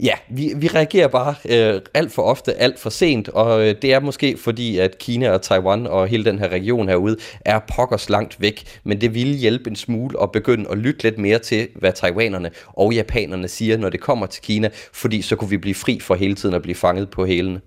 [0.00, 3.92] Ja, vi, vi reagerer bare øh, alt for ofte, alt for sent, og øh, det
[3.92, 8.10] er måske fordi, at Kina og Taiwan og hele den her region herude er pokkers
[8.10, 11.68] langt væk, men det ville hjælpe en smule at begynde at lytte lidt mere til,
[11.74, 15.74] hvad taiwanerne og japanerne siger, når det kommer til Kina, fordi så kunne vi blive
[15.74, 17.60] fri for hele tiden at blive fanget på hælene.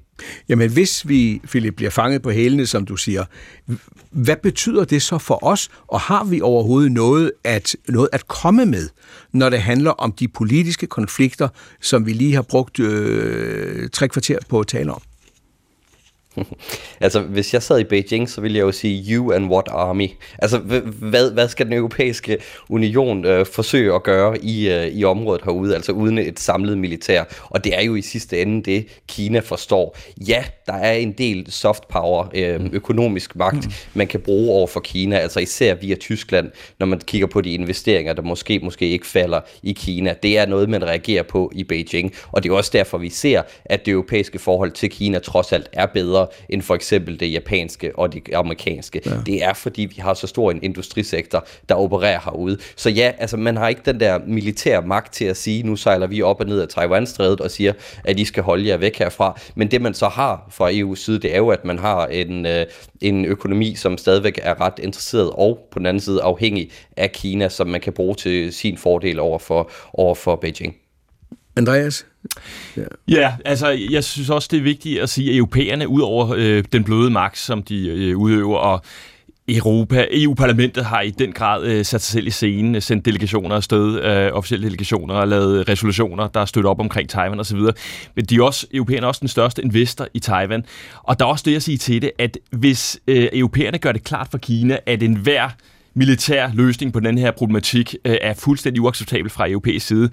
[0.50, 3.26] Jamen hvis vi, Philip, bliver fanget på hælene, som du siger,
[4.12, 8.66] hvad betyder det så for os, og har vi overhovedet noget at, noget at komme
[8.66, 8.90] med,
[9.32, 11.48] når det handler om de politiske konflikter,
[11.82, 15.02] som vi lige har brugt øh, tre kvarter på at tale om?
[17.02, 20.10] altså, hvis jeg sad i Beijing, så ville jeg jo sige, you and what army?
[20.38, 22.38] Altså, hvad, hvad skal den europæiske
[22.70, 27.24] union øh, forsøge at gøre i, øh, i området herude, altså uden et samlet militær?
[27.44, 29.98] Og det er jo i sidste ende det, Kina forstår.
[30.28, 32.70] Ja, der er en del soft power, øh, mm.
[32.74, 33.72] økonomisk magt, mm.
[33.94, 37.54] man kan bruge over for Kina, altså især via Tyskland, når man kigger på de
[37.54, 40.16] investeringer, der måske, måske ikke falder i Kina.
[40.24, 43.42] Det er noget, man reagerer på i Beijing, og det er også derfor, vi ser,
[43.66, 47.92] at det europæiske forhold til Kina trods alt er bedre end for eksempel det japanske
[47.96, 49.02] og det amerikanske.
[49.06, 49.12] Ja.
[49.26, 52.58] Det er fordi, vi har så stor en industrisektor, der opererer herude.
[52.76, 56.08] Så ja, altså man har ikke den der militære magt til at sige, nu sejler
[56.08, 57.74] vi op og ned af Taiwan-strædet og siger,
[58.04, 59.40] at I skal holde jer væk herfra.
[59.56, 62.46] Men det man så har fra EU's side, det er jo, at man har en,
[62.46, 62.66] øh,
[63.02, 67.50] en økonomi, som stadigvæk er ret interesseret og på den anden side afhængig af Kina,
[67.50, 70.76] som man kan bruge til sin fordel over for, over for Beijing.
[71.56, 72.06] Andreas?
[72.78, 72.84] Ja.
[73.08, 76.64] ja, altså jeg synes også, det er vigtigt at sige, at europæerne, ud over øh,
[76.74, 78.82] den bløde magt, som de øh, udøver, og
[79.50, 83.56] Europa, EU-parlamentet har i den grad øh, sat sig selv i scenen, øh, sendt delegationer
[83.56, 87.60] afsted, øh, officielle delegationer, og lavet resolutioner, der støtter op omkring Taiwan osv.
[88.16, 90.66] Men de er også, europæerne er også den største investor i Taiwan.
[91.04, 94.04] Og der er også det at sige til det, at hvis øh, europæerne gør det
[94.04, 95.50] klart for Kina, at enhver
[96.00, 100.10] militær løsning på den her problematik øh, er fuldstændig uacceptabel fra europæisk side,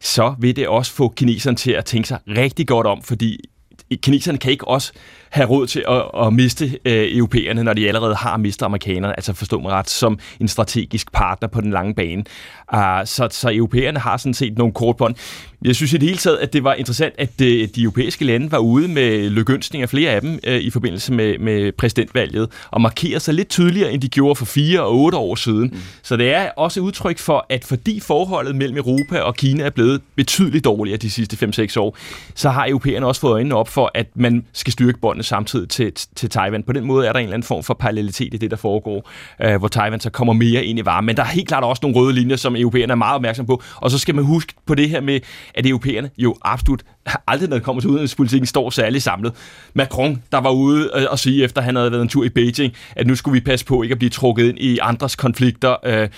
[0.00, 3.40] så vil det også få kineserne til at tænke sig rigtig godt om, fordi
[4.02, 4.92] kineserne kan ikke også
[5.30, 9.32] have råd til at, at miste øh, europæerne, når de allerede har mistet amerikanerne, altså
[9.32, 12.24] forstå mig ret, som en strategisk partner på den lange bane.
[12.74, 15.14] Uh, så, så europæerne har sådan set nogle kortbånd.
[15.64, 18.24] Jeg synes i det hele taget, at det var interessant, at de, øh, de europæiske
[18.24, 22.48] lande var ude med lykønsning af flere af dem uh, i forbindelse med, med præsidentvalget,
[22.70, 25.68] og markerede sig lidt tydeligere, end de gjorde for fire og otte år siden.
[25.72, 25.78] Mm.
[26.02, 30.00] Så det er også udtryk for, at fordi forholdet mellem Europa og Kina er blevet
[30.16, 31.96] betydeligt dårligere de sidste 5-6 år,
[32.34, 35.92] så har europæerne også fået øjnene op for, at man skal styrke båndene samtidig til,
[36.16, 36.62] til Taiwan.
[36.62, 39.10] På den måde er der en eller anden form for parallelitet i det, der foregår,
[39.42, 41.06] øh, hvor Taiwan så kommer mere ind i varmen.
[41.06, 43.62] Men der er helt klart også nogle røde linjer, som europæerne er meget opmærksom på.
[43.76, 45.20] Og så skal man huske på det her med,
[45.54, 46.82] at europæerne jo absolut
[47.26, 49.32] aldrig, når det kommer til udenrigspolitikken, står særlig samlet.
[49.74, 53.06] Macron, der var ude og sige, efter han havde været en tur i Beijing, at
[53.06, 56.08] nu skulle vi passe på ikke at blive trukket ind i andres konflikter øh,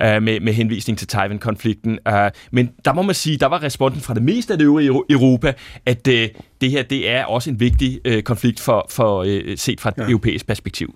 [0.00, 1.98] øh, med, med henvisning til Taiwan-konflikten.
[2.08, 4.88] Øh, men der må man sige, der var responsen fra det meste af det øvrige
[5.10, 5.52] Europa,
[5.86, 6.28] at øh,
[6.60, 9.94] det her det er også en vigtig øh, konflikt for, for øh, set fra et
[9.98, 10.08] ja.
[10.08, 10.94] europæisk perspektiv.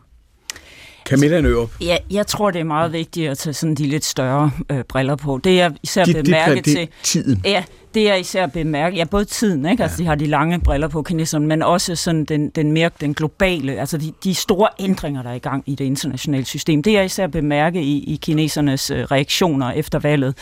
[1.05, 1.71] Camilla Nørup.
[1.81, 5.17] Ja, jeg tror, det er meget vigtigt at tage sådan de lidt større øh, briller
[5.17, 5.41] på.
[5.45, 6.89] Det er især de, bemærket de, de, til...
[7.03, 7.41] Tiden.
[7.45, 8.99] Ja, det er især bemærket.
[8.99, 9.83] Ja, både tiden, ikke?
[9.83, 10.03] Altså, ja.
[10.03, 13.73] de har de lange briller på, kineserne, men også sådan den, den mere den globale,
[13.81, 16.83] altså de, de store ændringer, der er i gang i det internationale system.
[16.83, 20.37] Det er især bemærket i, i kinesernes øh, reaktioner efter valget.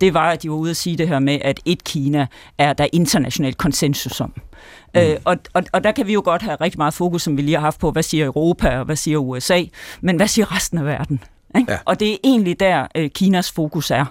[0.00, 2.26] Det var, at de var ude at sige det her med, at et Kina
[2.58, 4.32] er der international konsensus om.
[4.94, 5.00] Mm.
[5.00, 7.42] Øh, og, og, og der kan vi jo godt have rigtig meget fokus, som vi
[7.42, 9.62] lige har haft på, hvad siger Europa og hvad siger USA,
[10.00, 11.20] men hvad siger resten af verden?
[11.58, 11.72] Ikke?
[11.72, 11.78] Ja.
[11.84, 14.04] Og det er egentlig der, øh, Kinas fokus er.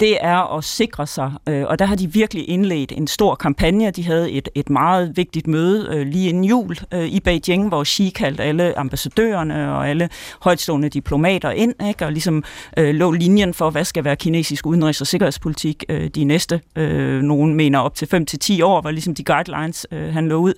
[0.00, 3.90] Det er at sikre sig, øh, og der har de virkelig indledt en stor kampagne.
[3.90, 7.84] De havde et, et meget vigtigt møde øh, lige inden jul øh, i Beijing, hvor
[7.84, 10.08] Xi kaldte alle ambassadørerne og alle
[10.40, 12.04] højtstående diplomater ind, ikke?
[12.04, 12.44] og ligesom
[12.76, 17.22] øh, lå linjen for, hvad skal være kinesisk udenrigs- og sikkerhedspolitik øh, de næste, øh,
[17.22, 18.26] nogen mener op til
[18.60, 20.54] 5-10 år, var ligesom de guidelines, øh, han lå ud.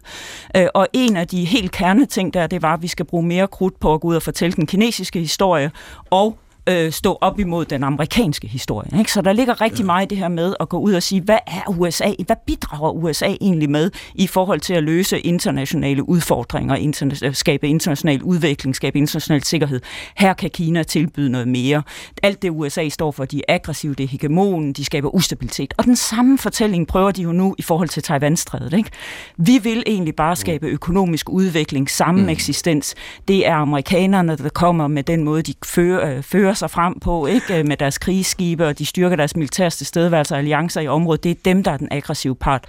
[0.57, 3.47] Øh, og en af de helt kerneting der, det var, at vi skal bruge mere
[3.47, 5.71] krudt på at gå ud og fortælle den kinesiske historie,
[6.11, 6.30] og
[6.69, 8.99] øh, stå op imod den amerikanske historie.
[8.99, 9.13] Ikke?
[9.13, 11.39] Så der ligger rigtig meget i det her med at gå ud og sige, hvad
[11.47, 12.13] er USA?
[12.27, 17.69] Hvad bidrager USA egentlig med i forhold til at løse internationale udfordringer, interna- øh, skabe
[17.69, 19.81] international udvikling, skabe international sikkerhed?
[20.17, 21.83] Her kan Kina tilbyde noget mere.
[22.23, 25.75] Alt det USA står for, de er aggressive, det er hegemonen, de skaber ustabilitet.
[25.79, 28.73] Og den samme fortælling prøver de jo nu i forhold til Taiwan-strædet.
[28.73, 28.91] Ikke?
[29.37, 32.95] Vi vil egentlig bare skabe økonomisk udvikling, samme eksistens.
[33.29, 37.27] Det er amerikanerne, der kommer med den måde, de fører, øh, fører sig frem på,
[37.27, 41.25] ikke øh, med deres krigsskibe, og de styrker deres militære tilstedeværelse og alliancer i området.
[41.25, 42.65] Det er dem, der er den aggressive part.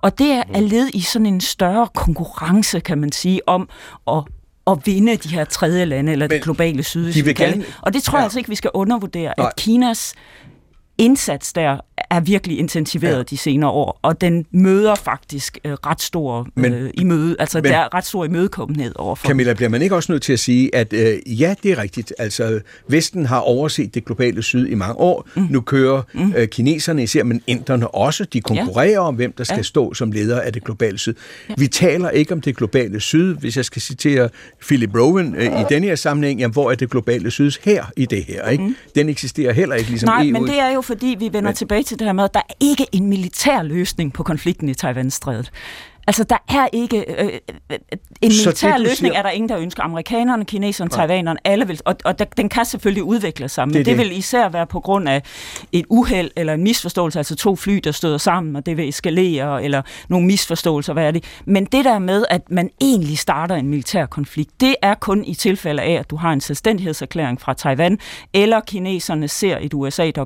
[0.00, 3.68] Og det er, er led i sådan en større konkurrence, kan man sige, om
[4.08, 4.22] at
[4.66, 7.64] at vinde de her tredje lande, eller Men det globale syd, de vil gerne...
[7.82, 8.18] Og det tror ja.
[8.18, 9.46] jeg altså ikke, vi skal undervurdere, Nej.
[9.46, 10.14] at Kinas
[10.98, 11.80] indsats der
[12.10, 13.22] er virkelig intensiveret ja.
[13.22, 17.58] de senere år, og den møder faktisk øh, ret stor men, øh, i møde, altså
[17.58, 19.28] men, der er ret stor imødekommenhed overfor.
[19.28, 22.12] Camilla, bliver man ikke også nødt til at sige, at øh, ja, det er rigtigt,
[22.18, 25.46] altså Vesten har overset det globale syd i mange år, mm.
[25.50, 26.32] nu kører mm.
[26.36, 28.98] øh, kineserne især, men inderne også, de konkurrerer ja.
[28.98, 29.62] om, hvem der skal ja.
[29.62, 31.14] stå som leder af det globale syd.
[31.48, 31.54] Ja.
[31.58, 34.28] Vi taler ikke om det globale syd, hvis jeg skal citere
[34.66, 38.06] Philip Rowan øh, i denne her sammenhæng, jamen, hvor er det globale syd her i
[38.06, 38.64] det her, ikke?
[38.64, 38.76] Mm.
[38.94, 40.32] Den eksisterer heller ikke ligesom Nej, EU.
[40.32, 42.40] men det er jo fordi, vi vender men, tilbage til det her med, at der
[42.40, 45.50] er ikke en militær løsning på konflikten i Taiwan-strædet.
[46.06, 47.04] Altså, der er ikke...
[47.08, 47.78] Øh, øh
[48.22, 49.18] en militær løsning siger...
[49.18, 49.82] er der ingen, der ønsker.
[49.82, 50.96] Amerikanerne, kineserne, ja.
[50.96, 51.80] taiwanerne, alle vil...
[51.84, 53.98] Og, og der, den kan selvfølgelig udvikle sig, men det, det.
[53.98, 55.22] det vil især være på grund af
[55.72, 59.64] et uheld eller en misforståelse, altså to fly, der støder sammen, og det vil eskalere,
[59.64, 61.24] eller nogle misforståelser, hvad er det?
[61.44, 65.34] Men det der med, at man egentlig starter en militær konflikt, det er kun i
[65.34, 67.98] tilfælde af, at du har en selvstændighedserklæring fra Taiwan,
[68.32, 70.24] eller kineserne ser et USA, der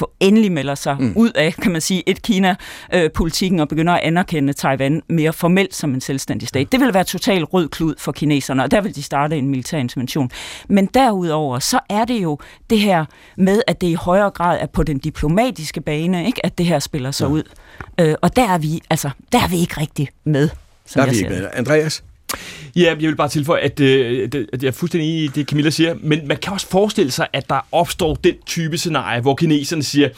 [0.00, 1.12] for endelig melder sig mm.
[1.16, 5.94] ud af, kan man sige, et Kina-politikken og begynder at anerkende Taiwan mere formelt som
[5.94, 6.72] en selvstændig stat.
[6.72, 9.78] Det vil være totalt rød klud for kineserne, og der vil de starte en militær
[9.78, 10.30] intervention.
[10.68, 12.38] Men derudover, så er det jo
[12.70, 13.04] det her
[13.36, 16.78] med, at det i højere grad er på den diplomatiske bane, ikke, at det her
[16.78, 17.30] spiller sig ja.
[17.30, 17.42] ud.
[18.00, 20.48] Øh, og der er vi, altså, der er vi ikke rigtig med.
[20.86, 21.48] Som der er vi ikke med.
[21.52, 22.02] Andreas?
[22.76, 25.70] Ja, jeg vil bare tilføje, at, øh, at jeg er fuldstændig enig i det, Camilla
[25.70, 29.82] siger, men man kan også forestille sig, at der opstår den type scenarie, hvor kineserne
[29.82, 30.08] siger,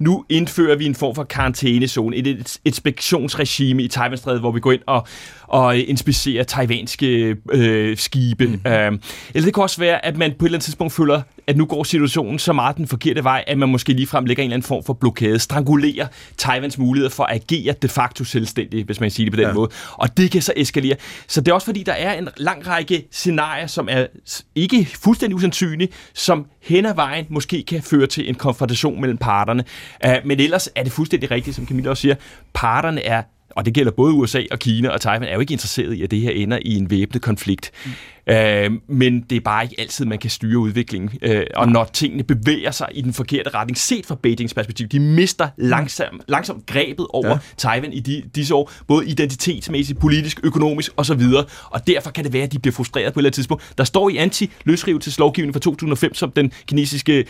[0.00, 4.80] nu indfører vi en form for karantænezone, et, inspektionsregime i Taiwanstrædet, hvor vi går ind
[4.86, 5.06] og,
[5.42, 8.46] og inspicerer taiwanske øh, skibe.
[8.46, 8.70] Mm.
[8.70, 8.92] Øh,
[9.34, 11.64] eller det kan også være, at man på et eller andet tidspunkt føler, at nu
[11.64, 14.66] går situationen så meget den forkerte vej, at man måske ligefrem lægger en eller anden
[14.66, 16.06] form for blokade, strangulerer
[16.36, 19.52] Taiwans mulighed for at agere de facto selvstændigt, hvis man siger det på den ja.
[19.52, 19.70] måde.
[19.92, 20.96] Og det kan så eskalere.
[21.28, 24.06] Så det er også fordi, der er en lang række scenarier, som er
[24.54, 29.64] ikke fuldstændig usandsynlige, som hen ad vejen måske kan føre til en konfrontation mellem parterne.
[30.06, 32.14] Øh, men ellers er det fuldstændig rigtigt, som Camilla også siger.
[32.52, 33.22] Parterne er
[33.56, 36.10] og det gælder både USA og Kina og Taiwan, er jo ikke interesseret i, at
[36.10, 37.70] det her ender i en væbnet konflikt.
[37.86, 37.90] Mm.
[38.26, 41.10] Øh, men det er bare ikke altid, man kan styre udviklingen.
[41.22, 45.00] Øh, og når tingene bevæger sig i den forkerte retning, set fra Beijings perspektiv, de
[45.00, 47.38] mister langsomt, langsomt grebet over ja.
[47.56, 51.22] Taiwan i de, disse år, både identitetsmæssigt, politisk, økonomisk osv.
[51.70, 53.72] Og derfor kan det være, at de bliver frustreret på et eller andet tidspunkt.
[53.78, 57.24] Der står i anti-løsrivelseslovgivningen fra 2005, som den kinesiske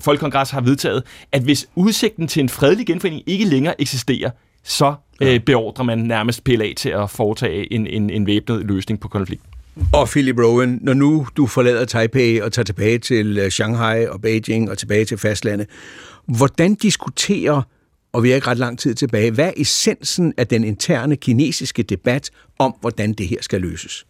[0.00, 1.02] folkekongres har vedtaget,
[1.32, 4.30] at hvis udsigten til en fredelig genforening ikke længere eksisterer,
[4.66, 5.34] så ja.
[5.34, 9.50] øh, beordrer man nærmest PLA til at foretage en, en, en væbnet løsning på konflikten.
[9.92, 14.20] Og Philip Rowan, når nu du forlader Taipei og tager tilbage til øh, Shanghai og
[14.20, 15.66] Beijing og tilbage til fastlandet,
[16.26, 17.62] hvordan diskuterer,
[18.12, 21.82] og vi er ikke ret lang tid tilbage, hvad er essensen af den interne kinesiske
[21.82, 24.06] debat om, hvordan det her skal løses?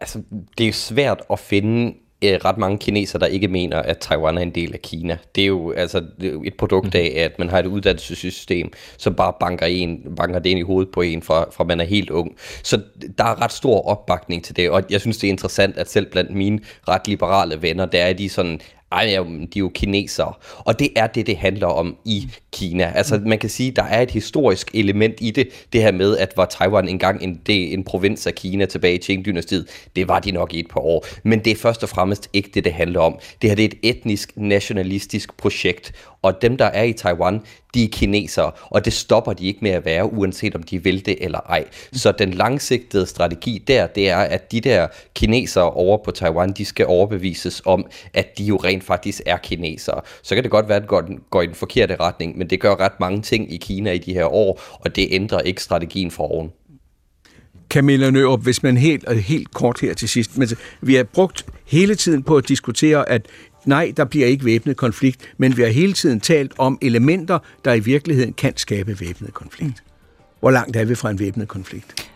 [0.00, 0.22] Altså,
[0.58, 1.94] det er jo svært at finde
[2.32, 5.18] øh, ret mange kinesere, der ikke mener, at Taiwan er en del af Kina.
[5.34, 8.72] Det er jo altså det er jo et produkt af, at man har et uddannelsessystem,
[8.98, 11.84] som bare banker, en, banker det ind i hovedet på en, fra, fra man er
[11.84, 12.36] helt ung.
[12.62, 12.80] Så
[13.18, 16.06] der er ret stor opbakning til det, og jeg synes, det er interessant, at selv
[16.06, 18.60] blandt mine ret liberale venner, der er de sådan,
[18.92, 20.32] ej, de er jo kinesere.
[20.58, 22.92] Og det er det, det handler om i Kina.
[22.94, 26.32] Altså man kan sige, der er et historisk element i det, det her med, at
[26.36, 29.66] var Taiwan engang en, det, en provins af Kina tilbage i Qing-dynastiet,
[29.96, 31.06] det var de nok i et par år.
[31.22, 33.18] Men det er først og fremmest ikke det, det handler om.
[33.42, 35.92] Det her det er et etnisk, nationalistisk projekt,
[36.26, 37.40] og dem, der er i Taiwan,
[37.74, 41.06] de er kinesere, og det stopper de ikke med at være, uanset om de vil
[41.06, 41.64] det eller ej.
[41.92, 46.64] Så den langsigtede strategi der, det er, at de der kinesere over på Taiwan, de
[46.64, 50.00] skal overbevises om, at de jo rent faktisk er kinesere.
[50.22, 50.90] Så kan det godt være, at det
[51.30, 54.14] går, i den forkerte retning, men det gør ret mange ting i Kina i de
[54.14, 56.52] her år, og det ændrer ikke strategien for oven.
[57.70, 60.48] Camilla Nørup, hvis man helt, helt kort her til sidst, men
[60.80, 63.26] vi har brugt hele tiden på at diskutere, at
[63.66, 67.72] nej, der bliver ikke væbnet konflikt, men vi har hele tiden talt om elementer, der
[67.72, 69.82] i virkeligheden kan skabe væbnet konflikt.
[70.40, 72.10] Hvor langt er vi fra en væbnet konflikt?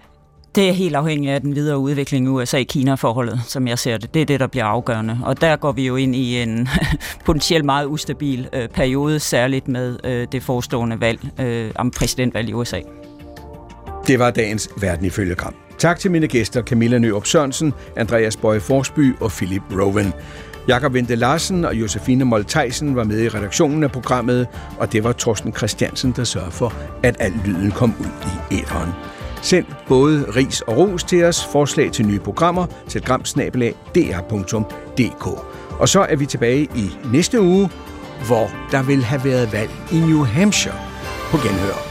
[0.55, 4.15] Det er helt afhængigt af den videre udvikling i USA-Kina-forholdet, som jeg ser det.
[4.15, 5.19] Det er det, der bliver afgørende.
[5.25, 6.69] Og der går vi jo ind i en
[7.27, 12.53] potentielt meget ustabil øh, periode, særligt med øh, det forestående valg øh, om præsidentvalg i
[12.53, 12.81] USA.
[14.07, 15.55] Det var dagens Verden ifølge Gram.
[15.79, 20.13] Tak til mine gæster Camilla Nørup Sørensen, Andreas Bøje Forsby og Philip Rowan.
[20.69, 24.49] Jakob Vente Larsen og Josefine Moltejsen var med i redaktionen af programmet,
[24.79, 28.07] og det var Torsten Christiansen, der sørgede for, at al lyden kom ud
[28.51, 28.91] i æderen.
[29.43, 35.27] Send både ris og ros til os, forslag til nye programmer til gramsnabelag.dr.dk.
[35.81, 37.71] Og så er vi tilbage i næste uge,
[38.27, 40.77] hvor der vil have været valg i New Hampshire
[41.31, 41.91] på genhør.